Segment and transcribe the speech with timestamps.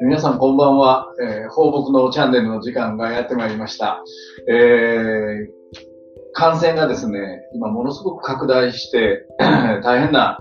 [0.00, 4.02] 皆さんこんばんは、えー、放牧のチャンネルの時間がやってまいりました。
[4.48, 5.48] えー、
[6.32, 9.26] 感染がですね、今ものすごく拡大して
[9.82, 10.38] 大変な、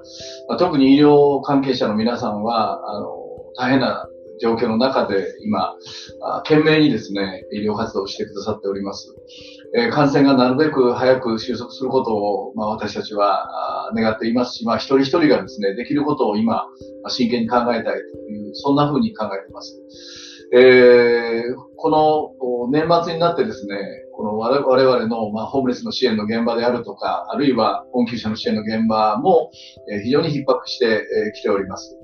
[0.60, 3.08] 特に医療関係者の皆さんは、あの、
[3.58, 4.08] 大変な
[4.40, 5.76] 状況の中で今、
[6.44, 9.14] 懸命にですね、医療活動をしてくださっております。
[9.76, 16.68] えー、感染がなるべく早く収束することを、まあ、私たちは願っていますし、まあ、一人一人がですね、できることを今、
[17.08, 19.82] 真剣に考えたいという、そんな風に考えています。
[20.54, 23.76] えー、この年末になってですね、
[24.14, 29.52] この我々の、まあ、ホームレスの支援の現場であるとか、あるいは困窮者の支援の現場も、
[29.92, 31.96] えー、非常に逼迫してき、えー、ております。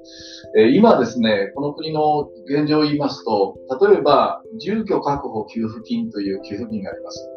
[0.55, 7.32] えー、今ですね、この国の現状を言いますと、例えば、住居確保給付金という給付金があります。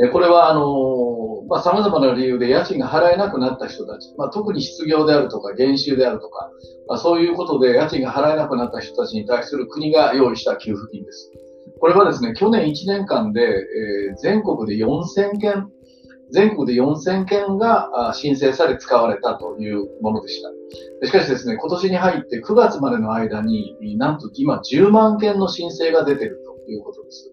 [0.00, 6.50] えこれは、あの、まあ、様々な理由で家賃が払えなくなった人たち、まあ、特に失業であるとか、減収であるとか、
[6.86, 11.32] まあ、そういうことで家賃が払えなくなった人たちに対する国が用意した給付金です。
[11.80, 15.70] これはですね、去年1年間で、えー、全国で4000件、
[16.30, 20.50] 全国で4000件が申請され使われたというものでした。
[21.06, 27.32] しかしですね、今年に入って9月までの間に、なんと今10万件の申請が出ているということです。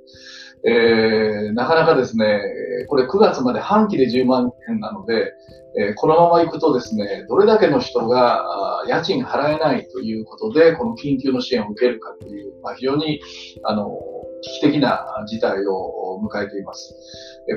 [0.67, 2.41] えー、なかなかですね、
[2.87, 5.33] これ9月まで半期で10万円なので、
[5.77, 13.21] えー、このまま行くとですね、どれだけの人が家賃払えないということで、この緊急の支援を受けるかという、まあ、非常に
[13.63, 13.91] あの
[14.41, 16.95] 危機的な事態を迎えています。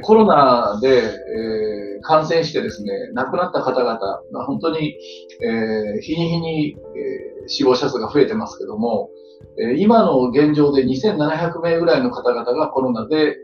[0.02, 3.98] コロナで、えー、感染してですね、亡くなった方々、
[4.32, 4.96] まあ、本当に、
[5.42, 9.10] えー、日に日に、えー、死亡者数が増えてますけども、
[9.58, 13.34] え今の現状で2700名ぐらいの方々がコロナで、え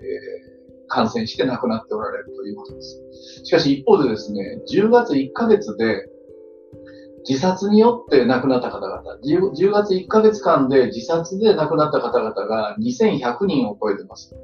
[0.86, 3.00] 感染して亡くなっておられるということです。
[3.44, 6.06] しかし一方でですね、10月1ヶ月で
[7.28, 14.34] 自殺によって亡くなった方々、10, 10月1ヶ月間で自殺で亡くなった方々が2100人を超えてます。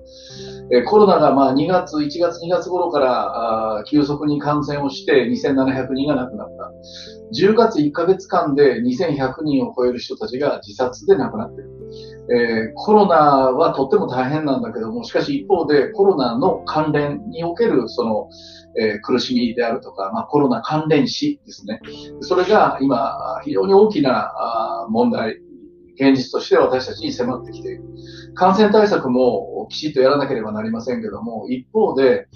[0.72, 6.72] えコロナがまあ2月、1月、2月頃からあ急速に感染をして2700人が亡くなった。
[7.34, 11.69] 10月1ヶ月間で2100人を超える人たちが自殺で亡くなっている。
[12.32, 18.28] えー、コロナはとっても大変なんだけども、しかし一方でコロナの関連におけるその、
[18.78, 21.80] えー、苦しみであるとか、まあ、コロナ関連死ですね。
[22.20, 25.38] それが今、非常に大きな問題、
[25.94, 27.84] 現実として私たちに迫ってきている。
[28.34, 32.28] 感染対策もきちっとやらなければなりませんけども、一方で、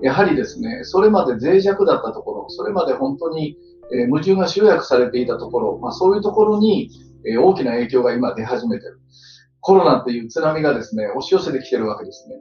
[0.00, 3.56] やはりですね、それまで脆弱だったところ、それまで本当に
[3.92, 6.90] え矛盾が集約されていたところ、まあ、そういうところに、
[7.26, 9.00] え大きな影響が今出始めている。
[9.60, 12.36] コロナっていう津波がですね、押し寄せてきてるわけですね。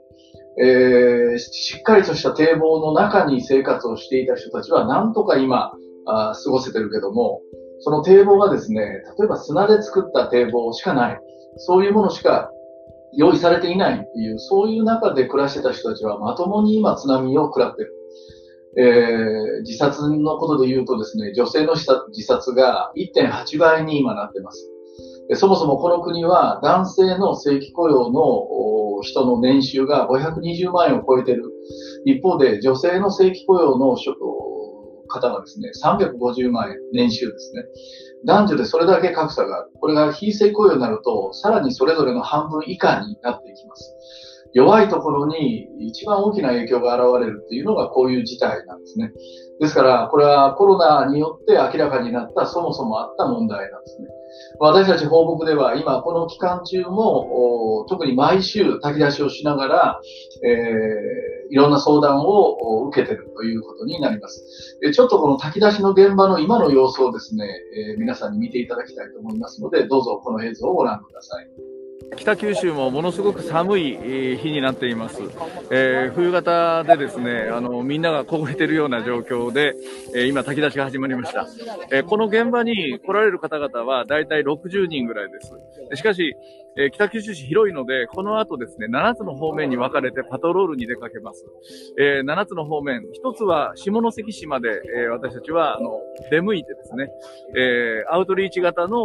[0.62, 5.72] えー、しっかりとした堤防の中に生活をしていた人たちは、なんとか今、
[6.06, 7.42] あ過ごせてるけども、
[7.82, 8.82] その堤防がですね、
[9.18, 11.22] 例えば砂で作った堤防しかない。
[11.58, 12.52] そういうものしか
[13.14, 17.94] 用意されていないっていう、そういう中で暮らしてた人たちはまともに今津波を食らってる。
[18.78, 24.70] えー、自殺のことで言うとですね、女性の自殺が1.8倍に今なってます。
[25.36, 31.44] そもそもこの国は男性の正規雇用の人の年収が520万円を超えている。
[32.06, 33.96] 一方で女性の正規雇用の
[35.08, 37.64] 方がですね、350万円、年収ですね。
[38.26, 39.72] 男女でそれだけ格差がある。
[39.80, 43.96] これが非正規雇用になると、さらにそれぞれの半分以下になっていきます。
[44.54, 49.12] 弱いところに一番大きな影響が現れるっていうのがこういう事態なんですね。
[49.60, 54.08] ですから、これはコロナによって明らかになったそもそもあった問題なんですね。
[54.60, 60.02] 私たち放牧では今この期間中も特に毎週炊き出しをしながら、
[60.44, 64.78] えー、いろんな相談を受けているということになります。
[64.94, 67.46] ちょっとこの炊き出しの現場の今の様子をですね、
[67.92, 71.69] えー、皆さんに見ていただきたいと思いますので、どうぞこの映像をご覧ください。
[72.18, 75.22] 北九州もものすごく寒い日になっています。
[75.72, 79.76] えー、冬型でですね、あの、みんなが凍えてるような状況で、
[80.16, 81.48] えー、今炊き出しが始まりました。
[81.92, 85.52] えー、この現場に来られる方々はだいたい60人ぐらいです。
[85.96, 86.36] しかし、
[86.78, 91.46] え、北九州市広いので、この後ですね、7つの方面に分かれてパトロールに出かけます。
[91.98, 96.00] え、7つの方面、1つは下関市まで、え、私たちは、あの、
[96.32, 97.10] 出向いてですね、
[97.58, 99.00] え、アウトリーチ型の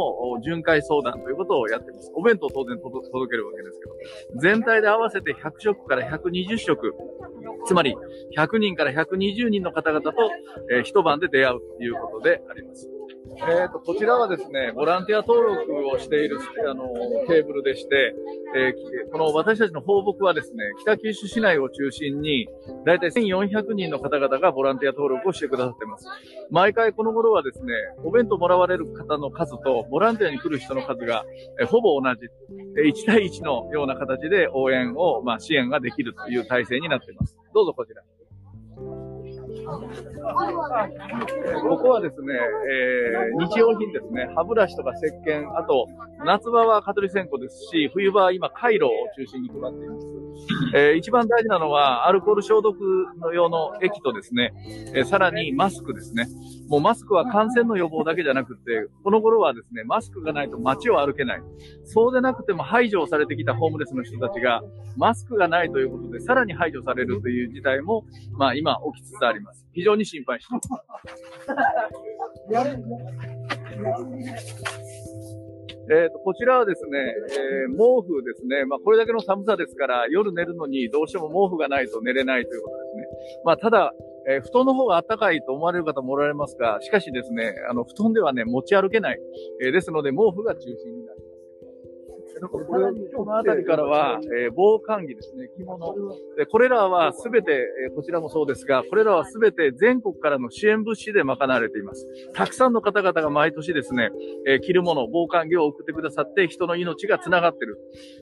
[0.45, 2.13] 巡回相談ということをやっています。
[2.15, 6.95] お弁当当然届届けるわけですけど、全体で合わせて100食から120食、
[7.67, 7.97] つまり
[8.37, 10.31] 100人から120人の方々と、
[10.71, 12.89] えー、一晩で出会うということであります。
[13.37, 16.39] えーと、こちらはですね、ボランティア登録をしている
[16.69, 16.89] あの
[17.27, 18.15] テーブルでして、
[18.57, 22.49] えー、この私たちの放牧はですね、北九州市内を中心に、
[22.85, 26.07] だいたい1400人の方々がボランティア登録をしてくださっています。
[26.51, 27.73] 毎回この頃はですね、
[28.05, 31.25] お弁当もらわれる方の数と、ボランティアに来る人の数が、
[31.61, 32.27] えー、ほぼ同じ、
[32.79, 37.37] えー、1対1のような形で応援を、まあ、支援ができるという体制になっています。
[37.53, 38.03] どうぞこちら。
[41.63, 44.29] ここはですね、えー、日用品ですね。
[44.35, 45.89] 歯ブラシとか石鹸、あと、
[46.25, 50.07] 夏場は蚊取り線香ですし、冬場は今、カイロを中心に配っています。
[50.75, 52.77] えー、一番大事なのは、アルコール消毒
[53.21, 54.53] の用の液とですね、
[54.95, 56.27] えー、さらにマスクですね。
[56.69, 61.43] もうマスクは感染の予防だけじゃなくて、この頃はですね、マスクがないと街を歩けない。
[61.85, 64.63] そうでなくても排除されてきたホームレスの人たちが、
[64.97, 69.54] マスクがないということで、さらに排除されるという事態も、まあ今起きつつあります。
[69.73, 70.69] 非常に心配してます。
[75.91, 78.65] えっ、と、こちらはですね、えー、毛布ですね。
[78.65, 83.07] まあ、これだけの寒さですから、夜寝るのにどうしても毛布がないと寝れないということですね。
[83.45, 83.93] まあ、ただ、
[84.27, 89.21] えー、布団の方が暖かいと思われる方もおられますが、しかしですね、あの、布団ではね、持ち歩けない。
[89.63, 91.24] えー、ですので、毛布が中心になります。
[92.41, 95.95] この辺りからは、えー、防寒着ですね、着物。
[96.37, 102.07] で、これらはすべて、えー、こちらもそうですが、これらはすべて全国からの支援物資で賄われています。
[102.35, 104.11] たくさんの方々が毎年ですね、
[104.47, 107.79] えー、着るもの、防寒着を送ってくださって、人の命が繋がっている。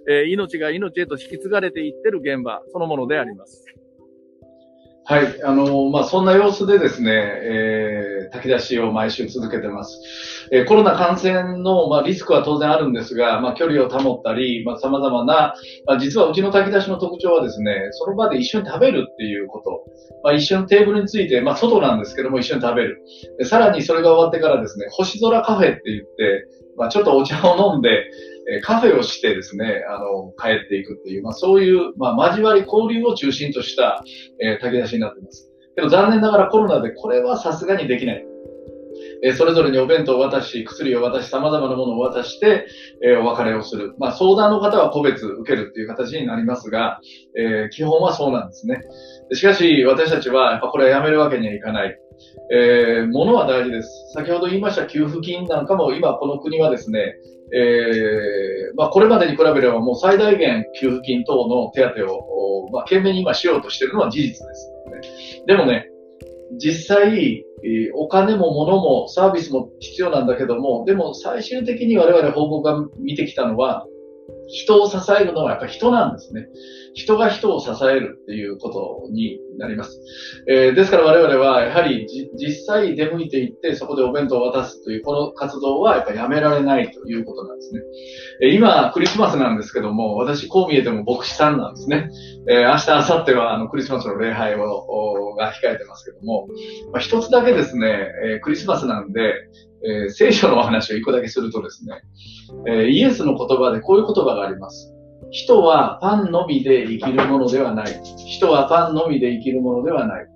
[0.08, 3.64] え命が命へと引き継がれていってる現場、そのものであります。
[5.04, 5.42] はい。
[5.42, 10.00] あの、まあ、そんな様子でですね、えー、炊き出しを毎週続けてます。
[10.52, 15.54] えー、コロナ感染の、まあ、リスクは当然あるんですが、まあ、距離を保ったり、まあ、様々な、
[15.86, 19.84] まあ、実はうちの炊き出しの特徴はですね、その場で一緒に食べるっていうこと。
[20.22, 23.02] まあ、一緒にテーブルについて、まあ、外なんですけども一緒に食べる。
[23.38, 26.46] でさらにそれが終わってからですね、星空カフェって言って、
[26.76, 28.04] まあ、ちょっとお茶を飲んで、
[28.50, 34.02] えカフェをしてですね、あの、帰っていくっていう、まあそういう、まあ交わり交流を中心とした、
[34.40, 35.48] えー、炊き出しになっています。
[35.74, 38.26] けど残念ながらコロナでこれはさすがにできない。
[39.24, 42.66] えそれぞれにお弁当を渡し、薬を渡し、様々なものを渡して、
[43.02, 43.94] えお別れをする。
[43.98, 47.00] まあ、相談の方は個別受けるっていう形になりますが、
[47.38, 48.80] えー、基本はそうなんですね。
[49.32, 51.96] しかし、私たちは、やっぱこれはやめるわけにはいかない。
[52.52, 54.12] えー、物は大事です。
[54.12, 57.14] 先ほど言いました給付金なんかも今この国はですね、
[57.54, 65.44] えー、まあ、これまでに比べればもう最大限給付金等の手当を、まあ、懸命に今しようとしているのは事実です、ね。
[65.46, 65.88] でもね、
[66.58, 67.44] 実際、
[67.94, 73.86] お金も物もサービスも必要なんだけども、でも最終的に我々報告が見てきたのは、
[74.48, 76.48] 人を支えるのはやっぱ人なんですね。
[76.94, 80.00] 人が人を支えるっていうことになります。
[80.48, 82.06] えー、ですから我々はやはり
[82.36, 87.80] 実際出向いていってそこでお弁当を渡すというこの活動はやっぱやめられないということなんですね。
[88.42, 92.10] えー、今クリスマスなんですけども、私こう見えても牧師さんなんですね。
[92.48, 96.48] えー、明日、明後日はあのクリスマスの礼拝をが控えてますけども、
[96.92, 99.34] まあ、一つだけですね、えクリスマスなんで、
[99.84, 102.02] え聖書のお話を一個だけするとですね、
[102.68, 104.91] えイエスの言葉でこういう言葉があります。
[105.30, 108.02] 人はパンのみで生きるものではない。
[108.26, 110.26] 人はパンのみで生きるものではない。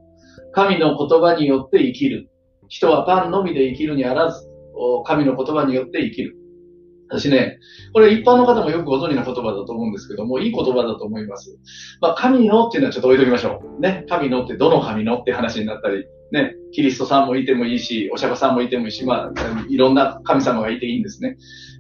[0.53, 2.31] 神の言葉によって生きる。
[2.69, 4.49] 人はパンのみで生きるにあらず、
[5.05, 6.37] 神の言葉によって生きる。
[7.09, 7.59] 私ね、
[7.93, 11.57] これ一般の方もよくご存知の言葉だと思うんですけども、いい言葉だと思います。
[12.01, 13.81] まあ、神のっていうのはちょっと置いときましょう。
[13.81, 14.05] ね。
[14.09, 16.57] 神のってどの神のって話になったり、ね。
[16.73, 19.33] キリストさんもいてもいいし、お釈迦さんもいてもいいし、まあ、
[19.69, 21.37] いろんな神様がいていいんですね。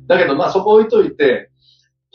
[0.06, 1.50] だけど、まあそこ置いといて、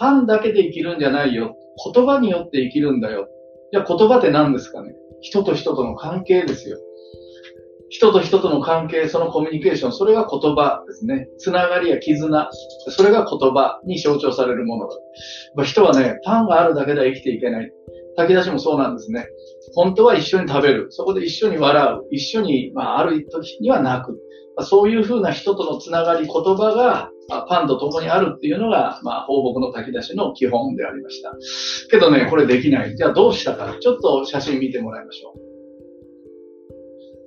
[0.01, 1.55] パンだけで生きるんじゃないよ。
[1.93, 3.27] 言葉によって生きるんだよ。
[3.71, 6.79] じゃあ言葉って何ですかね人と人との関係ですよ。
[7.91, 11.27] 人と人との関係、そのコミュニケーション、それが言葉ですね。
[11.37, 12.49] つながりや絆、
[12.87, 14.87] それが言葉に象徴されるもの
[15.55, 15.63] だ。
[15.65, 17.71] 人はね、パンがあるだけでは生きていけない。
[18.15, 19.27] 炊き出しもそうなんですね。
[19.75, 20.87] 本当は一緒に食べる。
[20.89, 22.07] そこで一緒に笑う。
[22.09, 24.17] 一緒に、まあ、ある時には泣く。
[24.57, 27.11] まそういうふうな人とのつながり、言葉が、
[27.49, 31.31] パンと共にあるっていうのが、まあ、放牧の炊き出しの基本でありました。
[31.89, 32.95] けどね、これできない。
[32.95, 33.75] じゃあどうしたか。
[33.79, 35.51] ちょっと写真見てもらいましょう。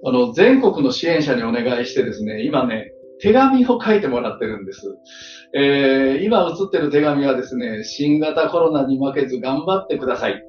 [0.07, 4.83] あの、全国の支援者にお願いしてですね、今ね、手紙を書いてもらってるんです。
[5.55, 10.43] えー、今映ってる手紙はですね、新型コロナに負けず頑張ってください。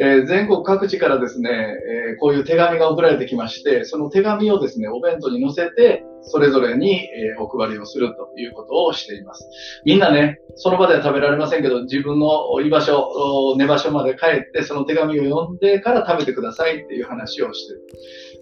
[0.00, 9.48] えー、全国各地からですね、えー、こういう手紙が送られてきまして、その手紙をですね、お弁当に載せて、それぞれに、え、お配りをするということをしています。
[9.84, 17.82] みんなね、その場では食べられませんけど、自分の居場所、寝場所まで帰って、その手紙を読んでから食べてくださいっていう話をしてる。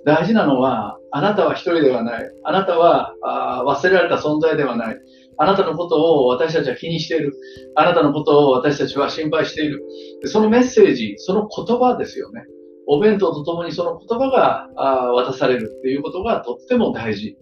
[0.04, 2.30] 大事なのは、あなたは一人ではない。
[2.44, 4.98] あなたはあ忘れられた存在ではない。
[5.38, 7.34] あなたのことを私たちは気にしている。
[7.74, 9.82] あなたのことを私たちは心配している。
[10.24, 12.44] そのメッセージ、その言葉ですよね。
[12.86, 17.36] お弁当とともにその言葉が渡されるっていうことがとっても大事。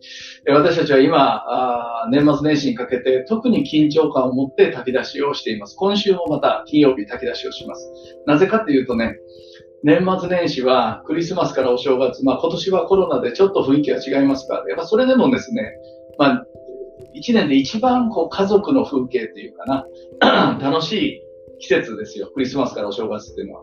[0.49, 5.77] 私たちは今、年末年始にかけて特に緊張感を持って炊き出しをしています。
[5.77, 7.91] 今週もまた金曜日炊き出しをします。
[8.27, 9.19] なぜかっていうとね、
[9.83, 15.75] 年末年始はクリスマスからお正月、まあ今年はコロナでちょっと雰囲気が違いますから、やっぱそれでもですね、
[16.19, 16.47] まあ
[17.13, 19.87] 一年で一番こう家族の風景っていうか
[20.21, 21.21] な、 楽しい
[21.61, 22.31] 季節ですよ。
[22.33, 23.63] クリスマスからお正月っていうのは。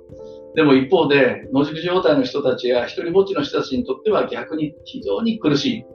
[0.56, 5.86] でも一方で、野宿状態の人たちや一人ぼっちの人たちにとっては逆に非常に苦しい。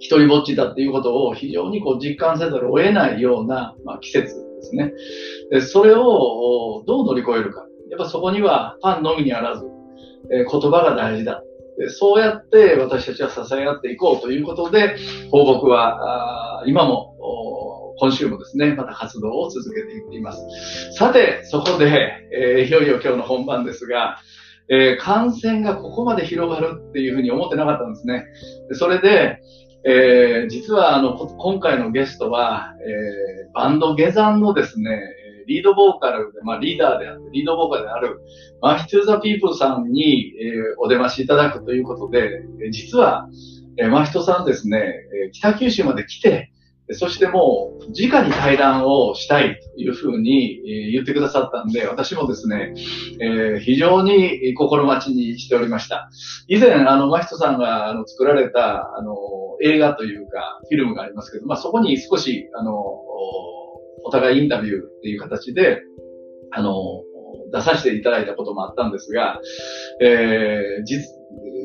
[0.00, 4.92] 一人ぼっちだっていうことを非常にこう実感せざるを得ないような、まあ、季節ですね。
[5.50, 7.66] でそれをどう乗り越えるか。
[7.90, 9.64] やっぱそこにはパンのみにあらず、
[10.30, 11.42] えー、言葉が大事だ。
[11.78, 14.96] でそうやって私たちは支え合っていこうということで、
[15.30, 17.07] 放牧はあ今も
[18.00, 20.92] 今週もですね、また活動を続けていっています。
[20.92, 24.18] さて、そこで、えー、いよいよ今日の本番ですが、
[24.70, 28.24] えー、感染がここまで広がるっていうふうに思ってなかったんですね。
[28.72, 29.40] それで、
[29.84, 35.00] えー、実はあの、今回のゲストは、えー、バンド下山のですね、
[35.46, 38.20] リードボーカルで、まあリーダーであって、リードボーカルである、
[38.60, 43.28] マヒトゥーザピープルさんに、えー、お出ましいただくということで、実は、
[43.78, 44.94] えー、マヒトさんですね、
[45.26, 46.52] え北九州まで来て、
[46.92, 50.60] そしてもう、直に対談をしたいというふうに
[50.92, 52.72] 言ってくださったんで、私もですね、
[53.20, 56.08] えー、非常に心待ちにしておりました。
[56.46, 59.14] 以前、あの、マヒトさんがあの作られた、あの、
[59.62, 65.82] 映画というか、フィルムがありますけど、まあ、そこに少し、あの、お互いインタビューっていう形で、
[66.50, 67.02] あの、
[67.52, 69.40] 出させていただいたこともあったんですが、
[70.00, 70.84] えー、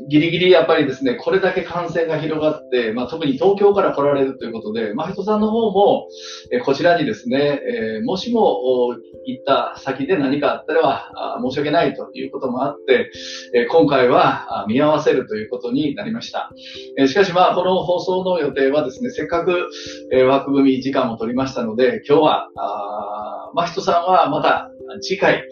[0.09, 6.07] ギリギリやっぱりですね、これだけ感染が広がって、まあ、特に東京から来られるということで、マヒトさんの方も、
[6.51, 7.61] えこちらにですね、
[7.99, 8.95] え、もしも
[9.25, 13.11] 行った先で何かあったらは申し訳ないということもあって、
[13.53, 16.51] え今回は見合わせるということになりました。
[16.97, 19.69] えしかしまあ、この放送の予定はですね、せっかく、
[20.11, 25.43] え枠組み時間を取りましたので、今日は、あマヒトさんはまた次回、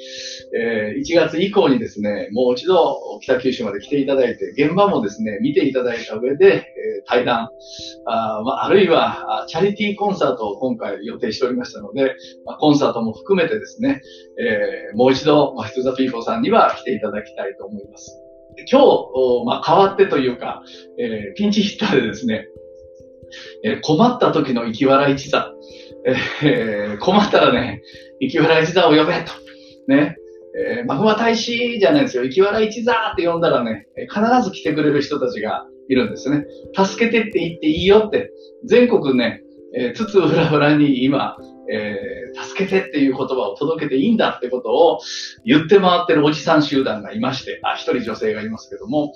[0.57, 6.63] えー、1月以降にですね、もう一度北九州まで来ていただいて、現場もですね、見ていただいた上で、えー、
[7.07, 7.49] 対談、
[8.05, 14.01] あ,、まあ、あるいはチャリティーコンサートを今回予定しておりましたので、まあ、コンサートも含めてですね、
[14.39, 18.17] えー、もう一度、まあ、ヒトザピーポーさんには来ていただきたいと思います。
[18.69, 20.61] 今日、まあ、変わってというか、
[20.99, 22.47] えー、ピンチヒッターでですね、
[23.63, 25.53] えー、困った時の生き笑い一座、
[26.43, 27.81] えー、困ったらね、
[28.21, 29.31] 生き笑い一座を呼べと。
[29.87, 30.15] ね。
[30.53, 32.23] えー、マグマ大使じゃないですよ。
[32.23, 36.45] 生き笑い一座って呼んだらね、必ず来てくれる人たちがいるんですね。
[36.75, 38.31] 助けてって言っていいよって、
[38.65, 39.41] 全国ね、
[39.73, 41.37] えー、つつ裏裏に今、
[41.71, 44.99] えー、助けてっていう言葉を届けていいんだってことを
[45.45, 49.13] 言って回ってるおじさん集団がいまして、あ、一人女性がいますけども、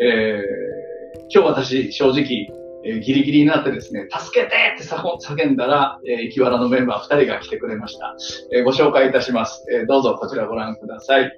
[0.00, 2.48] えー、今日私正直、
[2.88, 8.16] えー、ギリギリになってですね、助けてって叫んだら、えー、生きわらのメンバー2人が来てくれました。
[8.52, 9.62] えー、ご紹介いたします。
[9.70, 11.30] えー、どうぞこちらご覧ください。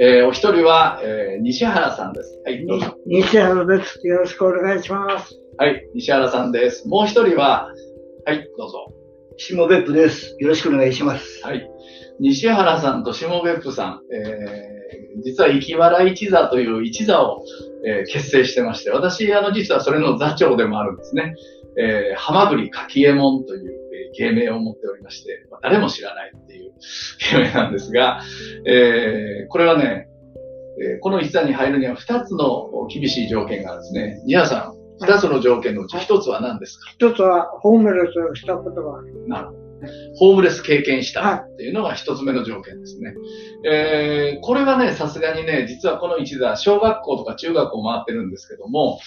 [0.00, 2.40] えー、お一人は、えー、西原さんです。
[2.44, 2.96] はい、どうぞ。
[3.06, 4.00] 西原です。
[4.06, 5.38] よろしくお願いします。
[5.58, 6.88] はい、西原さんです。
[6.88, 7.70] もう一人は、
[8.24, 8.86] はい、どうぞ。
[9.36, 10.34] 下別府です。
[10.38, 11.44] よろしくお願いします。
[11.44, 11.68] はい。
[12.20, 17.44] 西原さんと下別府さん、えー、実は生き笑い一座という一座を、
[17.86, 21.34] えー、結成してまして、私、あの、実はそれの座長でもあるんですね。
[21.80, 26.72] えー、浜栗柿右衛門という、えー、芸名を持っておりまして、まあ、誰も知らないっていう
[27.32, 28.20] 芸名なんですが、
[28.66, 30.08] えー、これはね、
[30.80, 34.20] えー、この一座に入るには二つの厳しい条件があるんですね。
[34.24, 36.90] 西原さん、二つの条件のうち一つは何ですか？
[36.90, 39.28] 一つは、ホームレスをしたことがある。
[39.28, 39.58] なるほど。
[40.16, 43.14] ホームレス経験したっていうのが一つ目の条件ですね。
[43.64, 49.00] えー、これはね、さすがにね、実はこの一座、小学校とか中学校回ってるんですけども、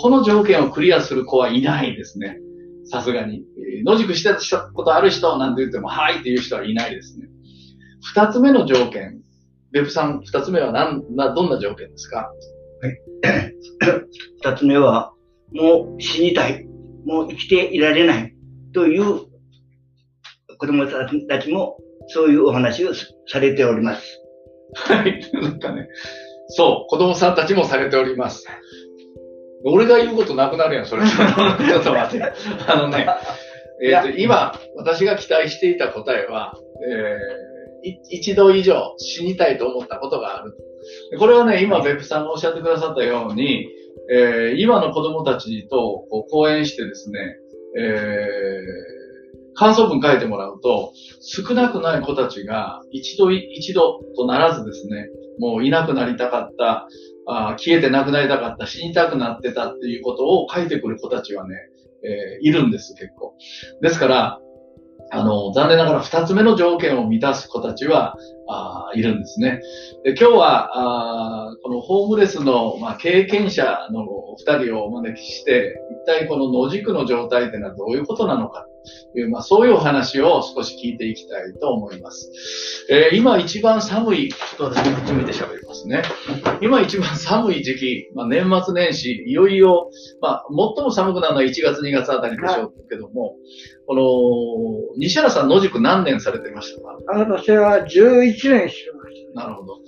[0.00, 2.38] この条件をクリアする子はいないですね。
[2.84, 3.44] さすがに。
[3.84, 7.26] 野宿したことある人なんて言っても、はいっていう人はいないですね。
[8.14, 9.20] 二つ目の条件。
[9.70, 12.30] ベブさん、二つ目は何、な、どんな条件ですか？
[12.82, 12.98] はい。
[14.44, 15.14] 二つ目は、
[15.52, 16.66] もう死にたい。
[17.06, 18.34] もう生きていられない
[18.74, 19.22] という
[20.62, 21.76] 子供たちも
[22.06, 22.94] そういうお話を
[23.26, 24.22] されております。
[24.74, 25.20] はい。
[25.32, 25.88] なんかね、
[26.50, 28.46] そう、子供さんたちもされております。
[29.64, 31.02] 俺が言うことなくなるやん、それ。
[31.10, 32.32] ちょっと待って。
[32.68, 33.08] あのね、
[33.82, 36.56] えっ、ー、と、今、私が期待していた答えは、
[36.88, 40.54] えー、一度以上死にたいと思ったことがある。
[41.18, 43.68] これはね、今、別府さんがおっしゃってくださったように、
[44.12, 47.18] えー、今の子供たちとこう講演してですね、
[47.76, 49.01] えー、
[49.54, 56.88] 感想文書いてもらうと、少なくない子たちが一度一度とならずですね、もういなくなりたかった、
[57.26, 61.56] あ消えてなくなりたかった、死にたくなってたっていうことを書いてくる子たちはね、
[62.04, 63.34] えー、いるんです、結構。
[63.80, 64.38] ですから、
[65.14, 68.16] あの、残念ながら二つ目の条件を満たす子たちは、
[68.48, 69.60] あいるんですね。
[70.04, 74.06] で今日はあ、このホームレスの、まあ、経験者の
[74.38, 78.66] 二人をお招きして、一体この野宿の状態っていうのはどういうことなのか
[79.12, 82.30] という、まあ、そういうお話を少し聞いていきたいと思います。
[82.90, 86.02] えー、今一番寒い、ちょっと私こっち見て喋りますね？
[86.60, 93.32] 今一番寒い時期、まあ、年末年始、いよいよ、まあ、最も寒くなるのは1月2月あたりでしょうけども、はい、
[93.86, 93.94] こ
[94.94, 96.98] の、西原さん野宿何年されてましたか？
[97.18, 99.42] 私は11年してました。
[99.42, 99.78] なるほど。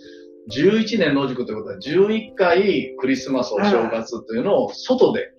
[0.50, 5.32] 11年野宿ということは、11回クリスマス、お正月というのを外で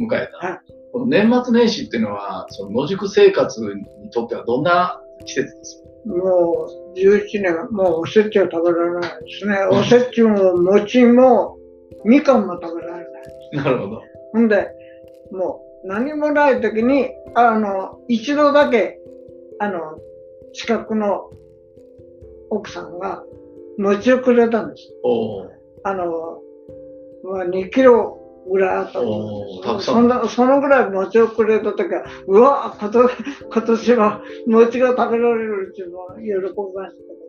[0.00, 0.62] 迎えた。
[0.92, 3.60] この年末年始っていうのは、その野宿生活
[4.02, 5.90] にとってはどんな季節ですか？
[6.06, 9.56] もう11年、もうおせちは食べられないですね。
[9.70, 11.56] おせちも餅も
[12.04, 14.02] みかんも食べられないなるほど。
[14.32, 14.68] ほんで、
[15.32, 18.98] もう何もない時に、あの、一度だけ、
[19.58, 19.98] あの、
[20.52, 21.30] 近くの
[22.50, 23.22] 奥さんが
[23.78, 24.92] 餅をくれたんです。
[25.84, 26.40] あの、
[27.24, 28.19] まあ、2キロ
[28.50, 33.10] ぐらいあったとそのそのぐらい餅をくれた時は、うわ今年
[33.52, 37.20] 今年は餅が食べられるっていうのは喜びましたね。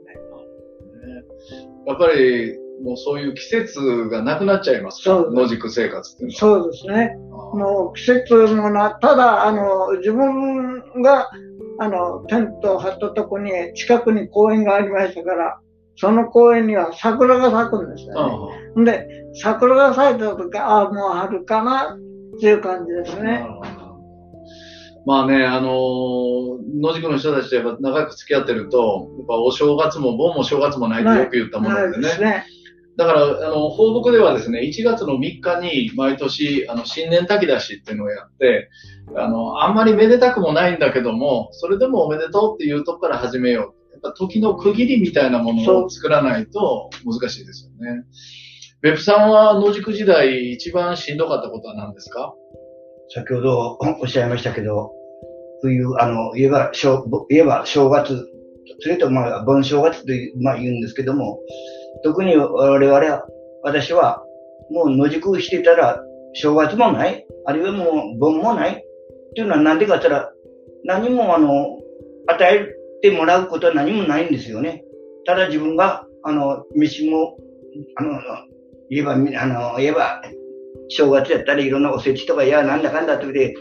[1.88, 5.26] やっぱり、もうそういう季節がなくなっちゃいますか？
[5.32, 6.40] 野宿生活っていうのは。
[6.40, 7.16] そうですね。
[7.54, 11.30] もう季節もな、ただ、あの、自分が、
[11.80, 15.60] あの、テントを張ったとこに、近くに公園がありましたから、
[16.02, 18.86] その公園には桜が咲くんですよね。
[18.86, 23.46] で、桜が咲いた時、ああ、もう春かなっていう感じですね。
[25.06, 32.18] まあね、あの野宿の人たちとやっぱ長く付き合ってると、やっぱお正月も盆も正月もないってよく言ったものでね。
[32.18, 32.46] ね
[32.98, 38.70] だから、あの、放牧ではですね、1月の3日に毎年、あの、新年炊き出しっていうのをやって、
[39.16, 43.81] あの、あんまりめでたくもないんだけども、それでもおめでとうっていうとこから始めよう。
[44.16, 48.04] 時の区切りみたいなものを作らないと難しいですよね。
[48.82, 52.34] 別府さんは野宿時代一番しんどかったことは何ですか？
[53.14, 54.92] 先ほどおっしゃいましたけど、
[55.62, 58.28] 冬、あの、言えば正、言えば正月、
[58.80, 61.40] それとまあ、盆正月という、まあ言うんですけども、
[62.04, 63.28] 特に我々は、
[63.64, 64.24] 私は、
[64.72, 66.02] もう野宿してたら、
[66.34, 68.76] 正月もない、あるいはもう盆もない、っ
[69.36, 70.34] ていうのはなんでかって言ったら、
[70.86, 71.78] 何もあの、
[72.28, 74.84] 与えるてもらうことは何もないんですよね。
[75.26, 77.38] ただ自分が、あの、飯も、
[77.96, 78.20] あの、
[78.90, 80.22] 言えば、あの、言えば、
[80.90, 83.54] 正月やったりいろんなおせちとか、いや、なんだかんだってで、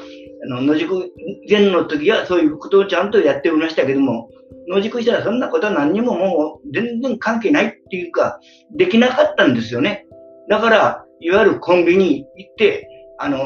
[0.44, 1.12] あの、野宿
[1.48, 4.30] 前の時はそういうことをちゃんとやっておりましたけども、
[4.68, 8.40] 野宿したらそんなことは何にももう全然関係ないっていうか、
[8.76, 10.06] できなかったんですよね。
[10.48, 13.38] だから、いわゆるコンビニ行って、あの、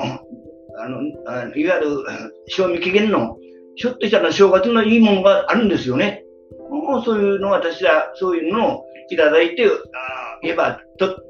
[0.78, 2.04] あの、あのいわゆる
[2.46, 3.36] 賞味期限の、
[3.76, 6.24] ひょっとしたら正月のいいものがあるんですよね。
[6.70, 9.68] もうそういうの私は、そういうのをいただいて、あ
[10.42, 11.20] 言えば、と、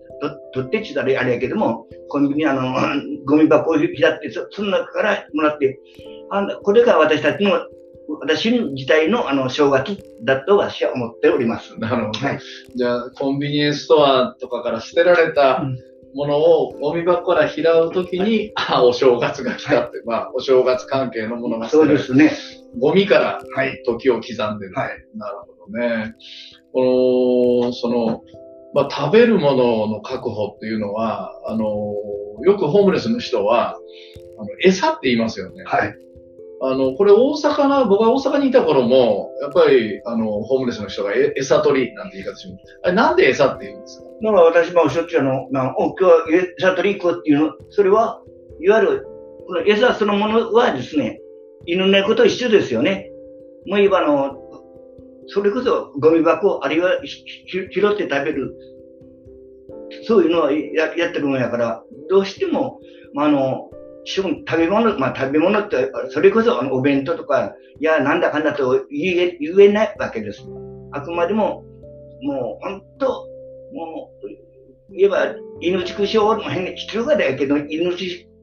[0.53, 2.75] 取ってちったらあれやけども、コンビニあの、
[3.27, 5.79] ゴミ箱を開って、そその中からもらって、
[6.31, 7.67] あこれが私たちの、
[8.21, 11.79] 私自体のあの正月だと私は思っております。
[11.79, 12.19] なるほど。
[12.19, 12.41] はい、
[12.75, 15.65] じゃあ、コンビニエンスストアとかから捨てられた
[16.15, 22.33] ものをゴミ箱から拾うときに、ああ、お正月が来たって、はい、まあ、お正月関係のものがそうですね。
[22.79, 23.41] ゴミから
[23.85, 24.75] 時を刻んでる。
[24.75, 24.89] はい。
[25.17, 26.15] なるほどね。
[26.73, 28.23] この、その、
[28.75, 31.65] まあ、食べるものの確保っていうのは、あの、
[32.43, 33.77] よくホームレスの人は、
[34.37, 35.63] あの餌って言いますよね。
[35.65, 35.95] はい。
[36.67, 42.65] あの、これ大阪な、僕は大阪にいた頃も、やっぱり、あの、ホームレスの人がえ餌取りなんて言い方します。
[42.83, 44.05] あれ、なんで餌って言うんですか？
[44.23, 46.25] だから私もしょっちゅうあの、まあ、お今日は
[46.59, 48.23] 餌取り行こうっていうの、それは、
[48.61, 49.07] いわゆる、
[49.47, 51.21] この餌そのものはですね、
[51.67, 53.11] 犬猫と一緒ですよね。
[53.67, 54.37] もう言えばあの、
[55.27, 58.57] それこそゴミ箱、あるいは拾って食べる、
[60.07, 62.81] そういうのをややってるもんやから、どうしても、
[63.13, 63.71] まあ、あの、
[64.05, 70.43] 食べ物、まあ、食べ物って、それこそお弁当とか、いや、なんだかんだと言え言えないわけです。
[70.93, 71.65] あくまでも、
[72.23, 73.27] もう本当、
[73.73, 74.29] もう、
[74.93, 77.97] 言えば、犬畜生の変に必要がだけど、犬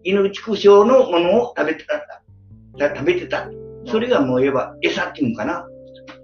[0.04, 3.50] 犬畜生のものを食べてた、食べてた。
[3.86, 5.66] それがもう言えば餌っていうのかな。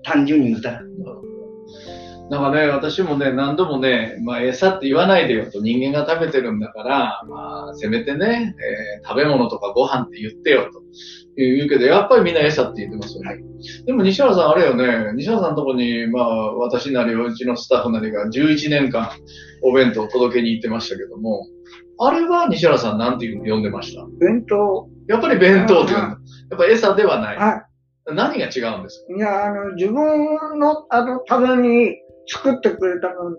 [0.04, 0.82] 単純に言うたら。
[2.30, 10.82] なんかね、私もね、何度もね、まあ、餌って言わないでよと、人間が食べてるんだから、まあ、せめてね、えー、食べ物とかご飯って言ってよと
[11.38, 13.38] 言うけど、やっぱりみんな餌って言ってますよね。
[13.86, 19.10] でも西原さんあれよね、西原さんのとこに、まあ、私なり、うちのスタッフなりが11年間
[19.64, 21.48] お弁当を届けに行ってましたけども、
[22.00, 24.06] あれは西原さんなんて呼んでました？
[24.20, 24.90] 弁当？
[25.08, 26.18] やっぱり弁当って言うんだ。
[26.52, 27.38] やっぱ餌ではない。
[27.38, 27.64] は
[28.10, 28.14] い。
[28.14, 29.16] 何が違うんですか？
[29.16, 31.96] いや、あの、自分の、あの、ために
[32.28, 33.32] 作ってくれたの、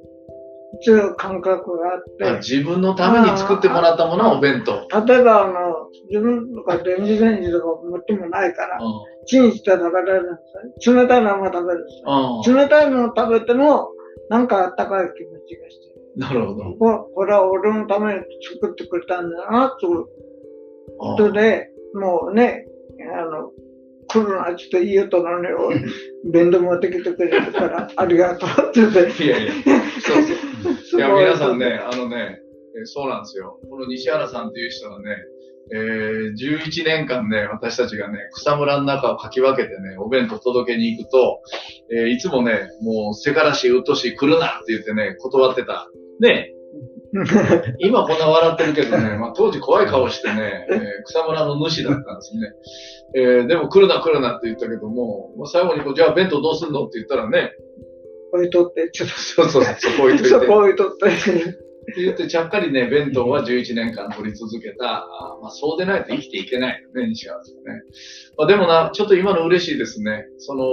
[0.77, 2.39] っていう感覚があって。
[2.39, 4.87] 自分のために作ってもらったものはお弁当。
[5.07, 8.79] 例えば、あの、自分とか電子レンジとか持ってもないから、
[9.27, 10.43] チンして食べられるんで
[10.81, 10.95] すよ。
[10.95, 12.55] 冷たいのも食べるんですよ。
[12.55, 13.89] 冷たいのを食べても、
[14.29, 15.89] なんかあったかい気持ちがして。
[16.17, 16.65] なるほど。
[16.79, 18.21] ここれは俺のために
[18.61, 20.05] 作ってくれたんだな、という
[20.99, 22.67] ことで、もうね、
[23.17, 23.53] あの、
[24.09, 25.85] 来るな、ちょっといい音なのに、
[26.33, 29.25] 弁当持ってきてくれるから、ありがとうって言って。
[29.25, 29.53] いやいや、
[30.01, 30.23] そう
[30.91, 31.01] そう。
[31.01, 32.41] いや、皆さんね、あのね、
[32.85, 33.59] そうなんですよ。
[33.69, 35.17] この西原さんという人はね、
[35.71, 41.43] えー、11年間ね、私たちがね、草むらの中をかき分けてね、お弁当届けに行くと、
[41.95, 45.91] えー、いつもね、もう、せからしうっとし来るなって言ってね、断ってた。
[46.21, 46.55] ね、
[47.81, 52.53] 今こんな笑ってるけどね、まあ、当時怖い顔してね、えー、草むらの主だったんですね。
[53.15, 57.53] えー、でも来るな来るなって言ったけども、もう最後にこう、じゃあ弁当どうすんのって言ったらね、
[58.33, 59.15] 置いとって、ちょっと。
[59.15, 60.29] そうそう、そこ置いといて。
[60.29, 61.07] そこ置いとって。
[61.09, 64.85] って言って、ちゃっかりね、弁当は11年間取り続けた。
[64.85, 67.83] あまあ、そうでないと生きていけないよね、西川さんね。
[68.37, 70.27] まあ、でもな、ちょっと今の嬉しいですね。
[70.37, 70.65] その、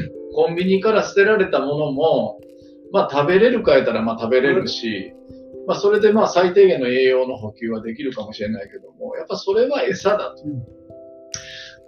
[0.34, 2.40] コンビニから捨てられたものも、
[2.92, 5.12] まあ、食べれるかやったら、まあ、食べれるし、
[5.66, 10.44] まあ、それでまあ、最低限の栄養の補給はできるかもしれないけども、やっぱそれは餌だと。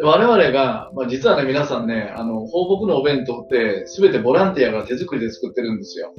[0.01, 6.15] 我々が、まあ、実はね、皆さんね、あの、放牧のお弁当って、すべてボランティアが手作りで作ってるんですよ。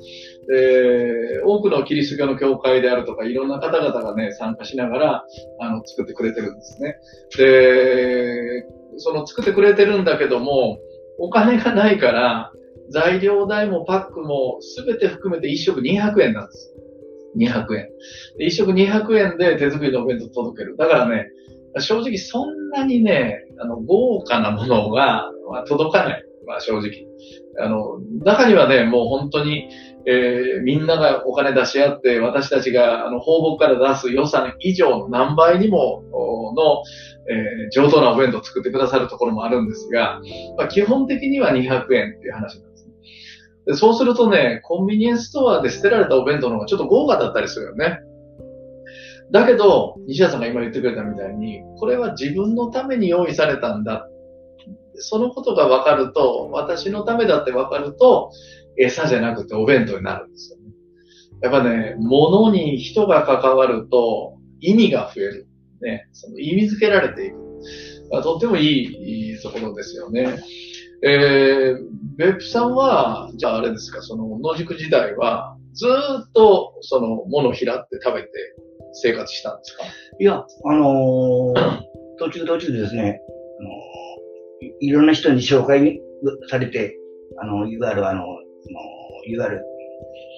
[0.50, 5.26] で、多くのキリスト教の教会であるとか、いろんな方々がね、参加しながら、
[5.62, 6.98] あの、作ってくれてるんですね。
[7.38, 8.66] で、
[8.98, 10.78] その作ってくれてるんだけども、
[11.18, 12.52] お金がないから、
[12.92, 16.74] 材料代もパックもすべて含めて1食200円なんです。
[17.38, 17.90] 200円。
[18.40, 20.76] 1食200円で手作りのお弁当届ける。
[20.78, 21.28] だからね、
[21.78, 26.24] 正直そんなにね、あの、豪華なものが、まあ、届かない。
[26.48, 27.06] まあ正直。
[27.62, 29.70] あの、中にはね、もう本当に、
[30.08, 36.04] えー、みんながお金出し合って、私たちが、あの、放牧から出す予算以上の何倍にも
[36.56, 36.82] の、
[37.30, 40.22] えー、上等なお弁当を作ってくださるところもあるんですが、
[40.58, 42.60] まあ、基本的には200円っていう話
[43.66, 43.74] で。
[43.74, 48.00] そうするとね、コンビニエンスストアで捨てられたお弁当の方がちょっと豪華だったりするよね。
[49.32, 54.08] だけど、西田さんが今言ってくれたみたいに、これは自分のために用意されたんだ。
[54.96, 58.32] そのことが分かると、私のためだって分かると、
[58.78, 60.74] 餌じゃなくてお弁当になるんですよね。
[61.42, 65.48] やっぱね、物に人が関わると意味が増える。
[65.82, 67.38] ね、その意味付けられていく。
[68.24, 70.40] とってもいいところですよね。
[71.04, 71.78] えー、
[72.18, 78.30] 別府さんは、じゃああれですか、その野宿時代は、ずっとその物を拾って食べて
[78.94, 79.84] 生活したんですか？
[80.20, 81.82] いや、あのー、
[82.18, 83.22] 途中途中でですね、
[83.60, 86.02] あのー、いろんな人に紹介
[86.50, 86.98] されて、
[87.42, 88.26] あの、いわゆるあの、
[89.26, 89.66] いわゆる、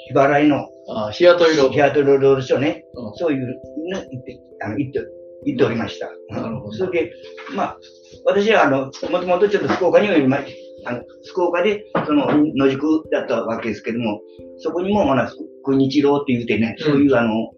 [0.09, 4.99] 日払いの、あ日雇い労日雇い労働所ね、うん、そういう、ね、言って、あの、言って、
[5.45, 6.07] 言っておりました。
[6.29, 6.73] なるほど。
[6.73, 7.13] それで、
[7.55, 7.77] まあ、
[8.25, 10.39] 私はあの、もともとちょっと福岡にもいま
[10.85, 14.21] あの、福岡で、その、野宿だったわけですけども、
[14.57, 15.31] そこにも、まだ、
[15.63, 17.51] 国日郎って言うてね、そういうあの、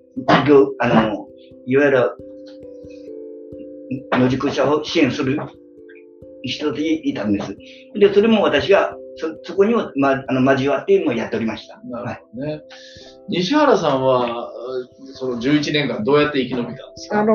[0.47, 1.27] 業、あの、
[1.65, 2.11] いわゆる、
[4.11, 5.39] 野宿者を支援する
[6.43, 7.55] 人でいたんです。
[7.95, 11.79] で、それも私が、そ、そこにも、ま、あの、交わってもやっておりました。
[11.85, 12.51] なるほどね。
[12.53, 12.65] はい、
[13.29, 14.51] 西原さんは、
[15.13, 17.21] その11年間どうやって生き延びたんですか？
[17.21, 17.33] あの、